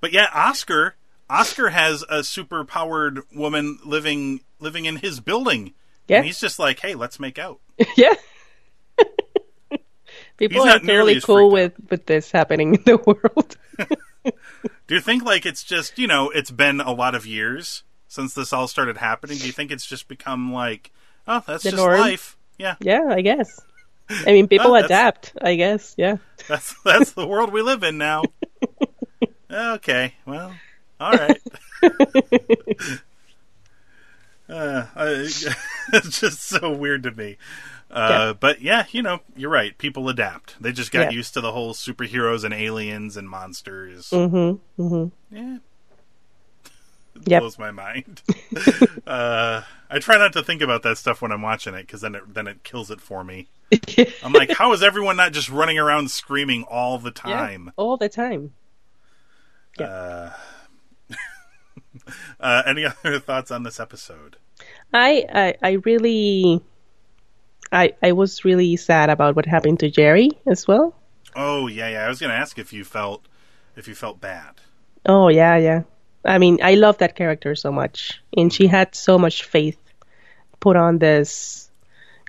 But 0.00 0.12
yeah, 0.12 0.28
Oscar 0.32 0.94
Oscar 1.28 1.70
has 1.70 2.04
a 2.08 2.22
super 2.24 2.64
powered 2.64 3.20
woman 3.34 3.78
living 3.84 4.40
living 4.60 4.84
in 4.84 4.96
his 4.96 5.20
building. 5.20 5.74
Yeah. 6.06 6.18
And 6.18 6.26
he's 6.26 6.40
just 6.40 6.58
like, 6.58 6.80
"Hey, 6.80 6.94
let's 6.94 7.18
make 7.20 7.38
out." 7.38 7.60
yeah. 7.96 8.14
People 10.38 10.62
are 10.62 10.66
not 10.66 10.84
nearly 10.84 11.14
totally 11.14 11.16
as 11.16 11.24
cool 11.24 11.50
with 11.50 11.72
with 11.90 12.06
this 12.06 12.30
happening 12.30 12.74
in 12.76 12.82
the 12.84 12.96
world. 13.06 13.56
Do 14.86 14.94
you 14.94 15.00
think 15.00 15.24
like 15.24 15.44
it's 15.46 15.62
just, 15.62 15.98
you 15.98 16.06
know, 16.06 16.30
it's 16.30 16.50
been 16.50 16.80
a 16.80 16.92
lot 16.92 17.14
of 17.14 17.26
years 17.26 17.82
since 18.08 18.34
this 18.34 18.52
all 18.52 18.66
started 18.68 18.96
happening? 18.96 19.36
Do 19.38 19.46
you 19.46 19.52
think 19.52 19.70
it's 19.70 19.84
just 19.86 20.08
become 20.08 20.52
like, 20.52 20.90
oh, 21.26 21.42
that's 21.46 21.62
The 21.62 21.70
just 21.70 21.82
norm? 21.82 22.00
life? 22.00 22.36
Yeah. 22.58 22.74
yeah, 22.80 23.04
I 23.10 23.20
guess. 23.20 23.60
I 24.10 24.32
mean, 24.32 24.48
people 24.48 24.68
Oh, 24.72 24.74
adapt. 24.74 25.32
I 25.42 25.54
guess. 25.56 25.94
Yeah. 25.98 26.16
That's 26.48 26.74
that's 26.82 27.12
the 27.12 27.26
world 27.26 27.52
we 27.52 27.62
live 27.62 27.82
in 27.82 27.98
now. 27.98 28.22
okay, 29.50 30.14
well, 30.26 30.54
all 31.00 31.12
right. 31.12 31.40
uh, 34.48 34.86
I, 34.96 35.06
it's 35.92 36.20
just 36.20 36.40
so 36.42 36.72
weird 36.72 37.02
to 37.04 37.10
me. 37.10 37.36
Uh, 37.90 38.08
Yeah. 38.10 38.32
But 38.38 38.60
yeah, 38.60 38.84
you 38.90 39.02
know, 39.02 39.20
you're 39.36 39.50
right. 39.50 39.76
People 39.78 40.08
adapt. 40.08 40.60
They 40.62 40.72
just 40.72 40.92
got 40.92 41.00
Yeah. 41.04 41.10
used 41.10 41.34
to 41.34 41.40
the 41.40 41.52
whole 41.52 41.72
superheroes 41.74 42.44
and 42.44 42.52
aliens 42.54 43.16
and 43.16 43.28
monsters. 43.28 44.10
Mm-hmm. 44.10 44.82
Mm-hmm. 44.82 45.36
Yeah, 45.36 45.56
it 47.16 47.22
Yep. 47.28 47.40
blows 47.40 47.58
my 47.58 47.70
mind. 47.70 48.22
uh, 49.06 49.62
I 49.90 49.98
try 50.00 50.18
not 50.18 50.32
to 50.34 50.42
think 50.42 50.60
about 50.62 50.82
that 50.82 50.98
stuff 50.98 51.22
when 51.22 51.32
I'm 51.32 51.42
watching 51.42 51.74
it 51.74 51.82
because 51.82 52.00
then 52.02 52.14
it 52.14 52.34
then 52.34 52.46
it 52.46 52.62
kills 52.62 52.90
it 52.90 53.00
for 53.00 53.24
me. 53.24 53.48
I'm 54.22 54.32
like, 54.32 54.50
how 54.52 54.72
is 54.72 54.82
everyone 54.82 55.16
not 55.16 55.32
just 55.32 55.48
running 55.50 55.78
around 55.78 56.10
screaming 56.10 56.64
all 56.64 56.98
the 56.98 57.10
time? 57.10 57.72
all 57.76 57.96
the 57.96 58.08
time. 58.08 58.52
Uh, 59.78 60.30
uh, 62.40 62.62
any 62.66 62.84
other 62.84 63.18
thoughts 63.20 63.50
on 63.50 63.62
this 63.62 63.78
episode? 63.78 64.36
I, 64.92 65.24
I, 65.32 65.54
I 65.62 65.70
really, 65.84 66.62
I, 67.72 67.94
I 68.02 68.12
was 68.12 68.44
really 68.44 68.76
sad 68.76 69.10
about 69.10 69.36
what 69.36 69.46
happened 69.46 69.80
to 69.80 69.90
Jerry 69.90 70.30
as 70.46 70.66
well. 70.66 70.94
Oh 71.36 71.66
yeah, 71.66 71.88
yeah. 71.88 72.06
I 72.06 72.08
was 72.08 72.18
going 72.18 72.30
to 72.30 72.36
ask 72.36 72.58
if 72.58 72.72
you 72.72 72.84
felt 72.84 73.26
if 73.76 73.88
you 73.88 73.94
felt 73.94 74.20
bad. 74.20 74.54
Oh 75.06 75.28
yeah, 75.28 75.56
yeah. 75.56 75.82
I 76.24 76.38
mean, 76.38 76.58
I 76.62 76.74
love 76.74 76.98
that 76.98 77.16
character 77.16 77.54
so 77.54 77.70
much, 77.70 78.20
and 78.36 78.52
she 78.52 78.64
mm-hmm. 78.64 78.74
had 78.74 78.94
so 78.94 79.18
much 79.18 79.44
faith 79.44 79.78
put 80.60 80.76
on 80.76 80.98
this 80.98 81.70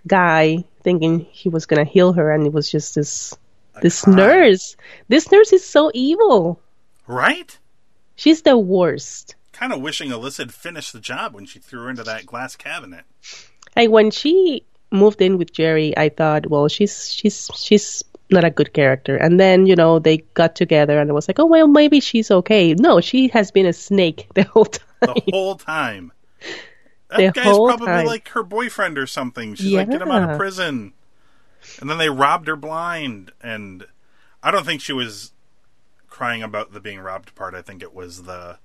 guy, 0.05 0.63
thinking 0.83 1.19
he 1.31 1.49
was 1.49 1.65
gonna 1.65 1.85
heal 1.85 2.13
her, 2.13 2.31
and 2.31 2.45
it 2.45 2.53
was 2.53 2.69
just 2.69 2.95
this 2.95 3.35
this 3.81 4.01
con. 4.01 4.15
nurse. 4.15 4.75
This 5.07 5.31
nurse 5.31 5.53
is 5.53 5.65
so 5.65 5.91
evil. 5.93 6.59
Right? 7.07 7.57
She's 8.15 8.43
the 8.43 8.57
worst. 8.57 9.35
Kind 9.51 9.73
of 9.73 9.81
wishing 9.81 10.11
Alisa 10.11 10.39
had 10.39 10.53
finished 10.53 10.93
the 10.93 10.99
job 10.99 11.33
when 11.33 11.45
she 11.45 11.59
threw 11.59 11.83
her 11.83 11.89
into 11.89 12.03
that 12.03 12.25
glass 12.25 12.55
cabinet. 12.55 13.05
Like 13.75 13.89
when 13.89 14.11
she 14.11 14.63
moved 14.91 15.21
in 15.21 15.37
with 15.37 15.53
Jerry, 15.53 15.95
I 15.97 16.09
thought, 16.09 16.47
well, 16.47 16.67
she's 16.67 17.11
she's 17.13 17.49
she's 17.55 18.03
not 18.31 18.43
a 18.43 18.49
good 18.49 18.73
character. 18.73 19.15
And 19.17 19.39
then 19.39 19.65
you 19.65 19.75
know 19.75 19.99
they 19.99 20.17
got 20.35 20.55
together, 20.55 20.99
and 20.99 21.09
it 21.09 21.13
was 21.13 21.27
like, 21.27 21.39
oh 21.39 21.45
well, 21.45 21.67
maybe 21.67 21.99
she's 21.99 22.29
okay. 22.31 22.73
No, 22.73 23.01
she 23.01 23.27
has 23.29 23.51
been 23.51 23.65
a 23.65 23.73
snake 23.73 24.27
the 24.35 24.43
whole 24.43 24.65
time. 24.65 24.85
the 25.01 25.21
whole 25.31 25.55
time. 25.55 26.11
That 27.11 27.33
The 27.33 27.41
guy's 27.41 27.57
probably 27.57 27.87
time. 27.87 28.05
like 28.05 28.27
her 28.29 28.43
boyfriend 28.43 28.99
or 28.99 29.07
something. 29.07 29.55
She's 29.55 29.73
like, 29.73 29.89
get 29.89 29.99
him 29.99 30.11
out 30.11 30.29
of 30.29 30.37
prison. 30.37 30.93
And 31.81 31.89
then 31.89 31.97
they 31.97 32.07
robbed 32.11 32.47
her 32.47 32.55
blind. 32.55 33.31
And 33.41 33.87
I 34.43 34.51
don't 34.51 34.63
think 34.63 34.79
she 34.79 34.93
was 34.93 35.31
crying 36.07 36.43
about 36.43 36.71
the 36.71 36.79
being 36.79 36.99
robbed 36.99 37.33
part. 37.33 37.55
I 37.55 37.63
think 37.63 37.81
it 37.81 37.95
was 37.95 38.23
the 38.25 38.59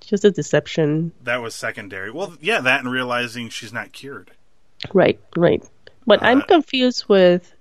Just 0.00 0.24
a 0.24 0.30
deception. 0.30 1.10
that 1.24 1.42
was 1.42 1.56
secondary. 1.56 2.12
Well, 2.12 2.36
yeah, 2.40 2.60
that 2.60 2.78
and 2.84 2.88
realizing 2.92 3.48
she's 3.48 3.72
not 3.72 3.90
cured. 3.92 4.30
Right, 4.92 5.20
right. 5.36 5.62
But 6.06 6.22
I'm 6.22 6.42
Uh, 6.42 6.46
confused 6.46 7.06
with 7.08 7.52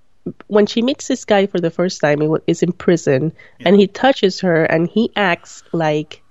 when 0.47 0.65
she 0.65 0.81
meets 0.81 1.07
this 1.07 1.25
guy 1.25 1.45
for 1.47 1.59
the 1.59 1.69
first 1.71 2.01
time. 2.01 2.21
He 2.21 2.27
is 2.47 2.61
in 2.63 2.71
prison, 2.73 3.33
and 3.65 3.75
he 3.75 3.87
touches 3.87 4.39
her, 4.41 4.65
and 4.65 4.87
he 4.89 5.11
acts 5.15 5.63
like 5.71 6.21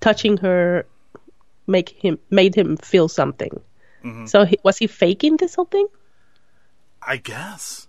touching 0.00 0.36
her 0.38 0.86
make 1.66 1.90
him 1.90 2.18
made 2.30 2.54
him 2.54 2.76
feel 2.76 3.08
something. 3.08 3.60
Mm-hmm. 4.04 4.26
So 4.26 4.44
he, 4.44 4.58
was 4.64 4.78
he 4.78 4.86
faking 4.86 5.36
this 5.36 5.54
whole 5.54 5.66
thing? 5.66 5.86
I 7.02 7.16
guess. 7.16 7.86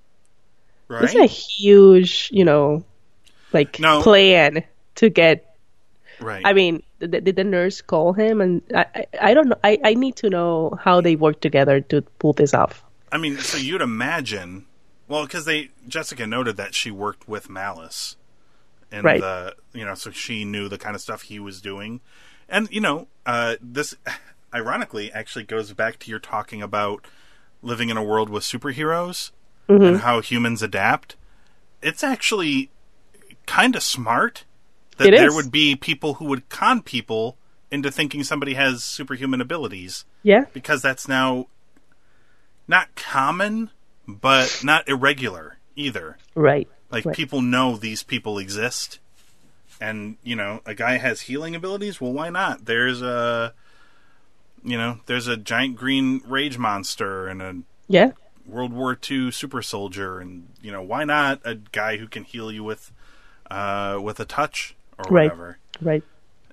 Right? 0.88 1.04
It's 1.04 1.16
a 1.16 1.26
huge, 1.26 2.30
you 2.32 2.44
know, 2.46 2.84
like 3.54 3.80
No. 3.80 4.02
plan 4.02 4.64
to 4.96 5.10
get. 5.10 5.56
right. 6.20 6.42
I 6.46 6.54
mean, 6.54 6.84
did, 7.08 7.36
the 7.36 7.44
nurse 7.44 7.82
call 7.82 8.14
him? 8.14 8.42
And 8.42 8.62
I, 8.76 8.86
I, 8.96 9.06
I 9.22 9.34
don't 9.34 9.50
know. 9.50 9.58
I, 9.64 9.80
I 9.84 9.94
need 9.94 10.16
to 10.18 10.30
know 10.30 10.78
how 10.82 11.02
they 11.02 11.16
work 11.16 11.42
together 11.42 11.82
to 11.82 12.02
pull 12.20 12.34
this 12.34 12.54
off. 12.54 12.84
I 13.12 13.18
mean, 13.18 13.38
so 13.38 13.58
you'd 13.58 13.82
imagine, 13.82 14.66
well, 15.08 15.26
because 15.26 15.46
they 15.46 15.72
Jessica 15.88 16.26
noted 16.26 16.58
that 16.58 16.74
she 16.74 16.92
worked 16.92 17.28
with 17.28 17.50
Malus, 17.50 18.16
and 18.92 19.04
Right. 19.04 19.20
the 19.20 19.56
you 19.74 19.86
know, 19.86 19.96
so 19.96 20.12
she 20.12 20.46
knew 20.46 20.70
the 20.70 20.78
kind 20.78 20.96
of 20.96 21.02
stuff 21.02 21.24
he 21.24 21.40
was 21.40 21.62
doing, 21.62 22.02
and 22.48 22.70
you 22.72 22.82
know, 22.82 23.08
uh, 23.26 23.56
this 23.62 23.96
ironically 24.54 25.12
actually 25.12 25.44
goes 25.44 25.74
back 25.74 26.00
to 26.00 26.10
your 26.10 26.20
talking 26.20 26.62
about 26.62 27.06
living 27.62 27.90
in 27.90 27.98
a 27.98 28.04
world 28.04 28.30
with 28.30 28.44
superheroes 28.44 29.32
and 29.68 30.00
how 30.00 30.20
humans 30.20 30.62
adapt. 30.62 31.16
It's 31.82 32.04
actually 32.04 32.70
kind 33.46 33.76
of 33.76 33.84
smart 33.84 34.44
that 35.04 35.14
It 35.14 35.18
there 35.18 35.28
is. 35.30 35.36
would 35.36 35.52
be 35.52 35.76
people 35.76 36.16
who 36.16 36.26
would 36.26 36.50
con 36.50 36.82
people 36.82 37.38
into 37.70 37.90
thinking 37.92 38.24
somebody 38.24 38.54
has 38.56 38.84
superhuman 38.84 39.40
abilities 39.42 40.06
Yeah. 40.24 40.46
because 40.54 40.82
that's 40.82 41.08
now 41.08 41.48
not 42.68 42.94
common, 42.96 43.70
but 44.08 44.62
not 44.64 44.88
irregular 44.88 45.58
either. 45.76 46.18
Right. 46.36 46.68
Like 46.90 47.06
Right. 47.06 47.16
people 47.16 47.42
know 47.42 47.78
these 47.78 48.04
people 48.04 48.38
exist, 48.38 49.00
and 49.80 50.18
you 50.24 50.36
know 50.36 50.62
a 50.66 50.74
guy 50.74 50.98
has 50.98 51.22
healing 51.22 51.56
abilities. 51.56 52.02
Well, 52.02 52.12
why 52.14 52.30
not? 52.30 52.66
There's 52.66 53.02
a, 53.02 53.54
you 54.64 54.78
know, 54.78 55.00
there's 55.06 55.28
a 55.28 55.38
giant 55.38 55.76
green 55.78 56.22
rage 56.26 56.58
monster 56.58 57.28
and 57.28 57.42
a 57.42 57.56
Yeah. 57.88 58.12
World 58.46 58.74
War 58.74 58.98
II 59.10 59.32
super 59.32 59.62
soldier, 59.62 60.20
and 60.20 60.50
you 60.62 60.72
know 60.72 60.82
why 60.82 61.06
not 61.06 61.40
a 61.46 61.56
guy 61.56 61.98
who 61.98 62.08
can 62.08 62.24
heal 62.26 62.52
you 62.52 62.64
with, 62.64 62.92
uh, 63.50 64.00
with 64.02 64.20
a 64.20 64.26
touch 64.26 64.76
or 65.10 65.14
Right. 65.14 65.26
whatever. 65.26 65.58
Right. 65.82 66.04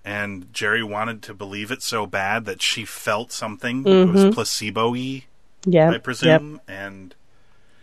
And 0.05 0.53
Jerry 0.55 0.83
wanted 0.83 1.23
to 1.25 1.35
believe 1.35 1.71
it 1.71 1.83
so 1.83 2.07
bad 2.07 2.45
that 2.47 2.63
she 2.63 2.85
felt 2.85 3.31
something. 3.33 3.87
It 3.87 4.07
was 4.09 4.35
placebo-y. 4.35 5.25
Yeah. 5.67 5.91
I 5.91 5.99
presume. 5.99 6.61
And 6.67 7.15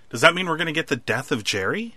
does 0.09 0.21
that 0.21 0.33
mean 0.33 0.47
we're 0.47 0.57
going 0.57 0.65
to 0.67 0.73
get 0.73 0.87
the 0.87 0.95
death 0.95 1.31
of 1.31 1.43
Jerry? 1.43 1.95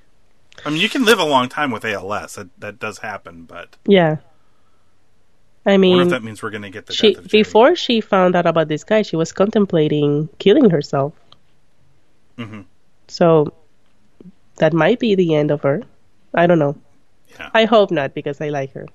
I 0.66 0.70
mean, 0.70 0.80
you 0.80 0.88
can 0.88 1.04
live 1.04 1.18
a 1.18 1.24
long 1.24 1.48
time 1.48 1.70
with 1.70 1.84
ALS. 1.84 2.34
That 2.34 2.48
that 2.60 2.78
does 2.78 2.98
happen, 2.98 3.44
but 3.44 3.76
Yeah. 3.86 4.16
I 5.64 5.70
I 5.70 5.72
wonder 5.74 5.78
mean, 5.80 6.00
if 6.02 6.08
that 6.10 6.22
means 6.22 6.42
we're 6.42 6.50
going 6.50 6.62
to 6.62 6.70
get 6.70 6.86
the 6.86 6.92
she 6.94 7.14
death 7.14 7.24
of 7.24 7.28
Jerry. 7.30 7.42
before 7.44 7.76
she 7.76 8.00
found 8.00 8.34
out 8.34 8.46
about 8.46 8.68
this 8.68 8.84
guy, 8.84 9.02
she 9.02 9.16
was 9.16 9.32
contemplating 9.32 10.28
killing 10.38 10.68
herself. 10.70 11.12
Mhm. 12.36 12.64
So 13.06 13.52
that 14.56 14.72
might 14.72 14.98
be 14.98 15.14
the 15.14 15.34
end 15.34 15.50
of 15.50 15.62
her. 15.62 15.82
I 16.34 16.46
don't 16.46 16.58
know. 16.58 16.76
Yeah. 17.30 17.50
I 17.54 17.64
hope 17.64 17.90
not 17.90 18.14
because 18.14 18.40
I 18.40 18.48
like 18.48 18.72
her. 18.72 18.86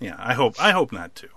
Yeah, 0.00 0.16
I 0.18 0.34
hope 0.34 0.54
I 0.58 0.72
hope 0.72 0.92
not 0.92 1.14
too. 1.14 1.28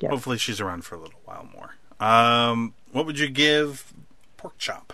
Yeah. 0.00 0.10
Hopefully, 0.10 0.38
she's 0.38 0.60
around 0.60 0.84
for 0.84 0.94
a 0.94 0.98
little 0.98 1.20
while 1.24 1.48
more. 1.52 1.74
Um, 1.98 2.74
what 2.92 3.06
would 3.06 3.18
you 3.18 3.28
give 3.28 3.92
Pork 4.36 4.58
Chop? 4.58 4.92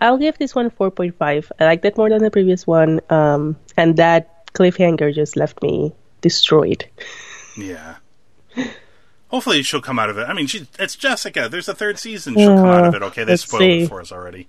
I'll 0.00 0.18
give 0.18 0.38
this 0.38 0.54
one 0.54 0.70
4.5. 0.70 1.50
I 1.58 1.64
liked 1.64 1.84
it 1.84 1.96
more 1.96 2.08
than 2.08 2.22
the 2.22 2.30
previous 2.30 2.66
one. 2.66 3.00
Um, 3.10 3.56
and 3.76 3.96
that 3.96 4.46
cliffhanger 4.54 5.14
just 5.14 5.36
left 5.36 5.62
me 5.62 5.92
destroyed. 6.20 6.86
Yeah. 7.56 7.96
Hopefully, 9.28 9.62
she'll 9.62 9.82
come 9.82 9.98
out 9.98 10.10
of 10.10 10.18
it. 10.18 10.22
I 10.22 10.32
mean, 10.32 10.46
she 10.46 10.66
it's 10.78 10.96
Jessica. 10.96 11.48
There's 11.48 11.68
a 11.68 11.74
third 11.74 11.98
season. 11.98 12.34
She'll 12.34 12.56
come 12.56 12.66
out 12.66 12.86
of 12.86 12.94
it. 12.94 13.02
Okay, 13.02 13.24
they 13.24 13.36
spoiled 13.36 13.60
see. 13.60 13.82
it 13.82 13.88
for 13.88 14.00
us 14.00 14.10
already. 14.10 14.48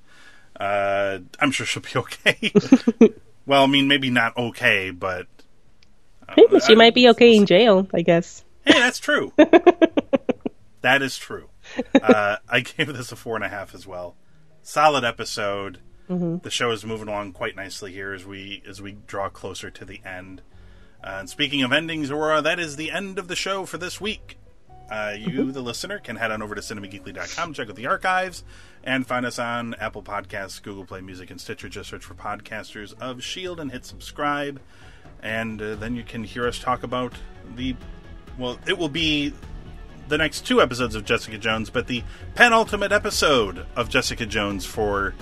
Uh, 0.59 1.19
I'm 1.39 1.51
sure 1.51 1.65
she'll 1.65 1.83
be 1.83 1.89
okay. 1.95 2.51
well, 3.51 3.63
I 3.63 3.67
mean, 3.67 3.89
maybe 3.89 4.09
not 4.09 4.37
okay, 4.37 4.91
but 4.91 5.27
Maybe 6.37 6.61
she 6.61 6.71
I- 6.71 6.75
might 6.75 6.95
be 6.95 7.09
okay 7.09 7.35
in 7.35 7.45
jail, 7.45 7.85
I 7.93 8.01
guess. 8.01 8.45
Hey, 8.65 8.79
that's 8.79 8.97
true. 8.99 9.33
that 10.81 11.01
is 11.01 11.17
true. 11.17 11.49
Uh, 12.01 12.37
I 12.47 12.61
gave 12.61 12.87
this 12.93 13.11
a 13.11 13.17
four 13.17 13.35
and 13.35 13.43
a 13.43 13.49
half 13.49 13.75
as 13.75 13.85
well. 13.85 14.15
Solid 14.63 15.03
episode. 15.03 15.79
The 16.07 16.49
show 16.49 16.71
is 16.71 16.85
moving 16.85 17.07
along 17.09 17.33
quite 17.33 17.55
nicely 17.57 17.91
here 17.93 18.13
as 18.13 18.25
we 18.25 18.61
as 18.67 18.81
we 18.81 18.97
draw 19.07 19.27
closer 19.29 19.69
to 19.71 19.83
the 19.85 20.01
end. 20.05 20.41
Uh, 21.03 21.17
and 21.19 21.29
speaking 21.29 21.61
of 21.63 21.71
endings, 21.73 22.09
Aurora, 22.11 22.41
that 22.41 22.59
is 22.59 22.75
the 22.77 22.91
end 22.91 23.17
of 23.19 23.27
the 23.29 23.35
show 23.35 23.65
for 23.65 23.77
this 23.77 23.99
week. 24.01 24.37
Uh, 24.91 25.15
you, 25.17 25.53
the 25.53 25.61
listener, 25.61 25.99
can 25.99 26.17
head 26.17 26.31
on 26.31 26.41
over 26.41 26.53
to 26.53 26.59
cinemageekly.com, 26.59 27.53
check 27.53 27.69
out 27.69 27.75
the 27.77 27.87
archives, 27.87 28.43
and 28.83 29.07
find 29.07 29.25
us 29.25 29.39
on 29.39 29.73
Apple 29.75 30.03
Podcasts, 30.03 30.61
Google 30.61 30.83
Play 30.83 30.99
Music, 30.99 31.31
and 31.31 31.39
Stitcher. 31.39 31.69
Just 31.69 31.89
search 31.89 32.03
for 32.03 32.13
Podcasters 32.13 32.91
of 32.99 33.19
S.H.I.E.L.D. 33.19 33.61
and 33.61 33.71
hit 33.71 33.85
subscribe. 33.85 34.59
And 35.23 35.61
uh, 35.61 35.75
then 35.75 35.95
you 35.95 36.03
can 36.03 36.25
hear 36.25 36.45
us 36.45 36.59
talk 36.59 36.83
about 36.83 37.13
the. 37.55 37.73
Well, 38.37 38.59
it 38.67 38.77
will 38.77 38.89
be 38.89 39.33
the 40.09 40.17
next 40.17 40.45
two 40.45 40.61
episodes 40.61 40.93
of 40.93 41.05
Jessica 41.05 41.37
Jones, 41.37 41.69
but 41.69 41.87
the 41.87 42.03
penultimate 42.35 42.91
episode 42.91 43.65
of 43.77 43.87
Jessica 43.87 44.25
Jones 44.25 44.65
for 44.65 45.13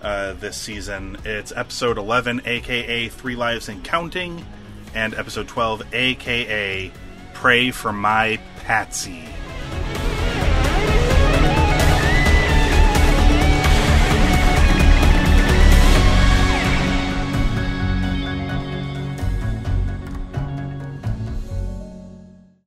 uh, 0.00 0.32
this 0.34 0.56
season. 0.56 1.18
It's 1.26 1.52
episode 1.52 1.98
11, 1.98 2.42
aka 2.46 3.08
Three 3.08 3.36
Lives 3.36 3.68
and 3.68 3.84
Counting, 3.84 4.42
and 4.94 5.12
episode 5.12 5.48
12, 5.48 5.82
aka 5.92 6.90
Pray 7.34 7.70
for 7.70 7.92
My 7.92 8.40
Patsy. 8.68 9.47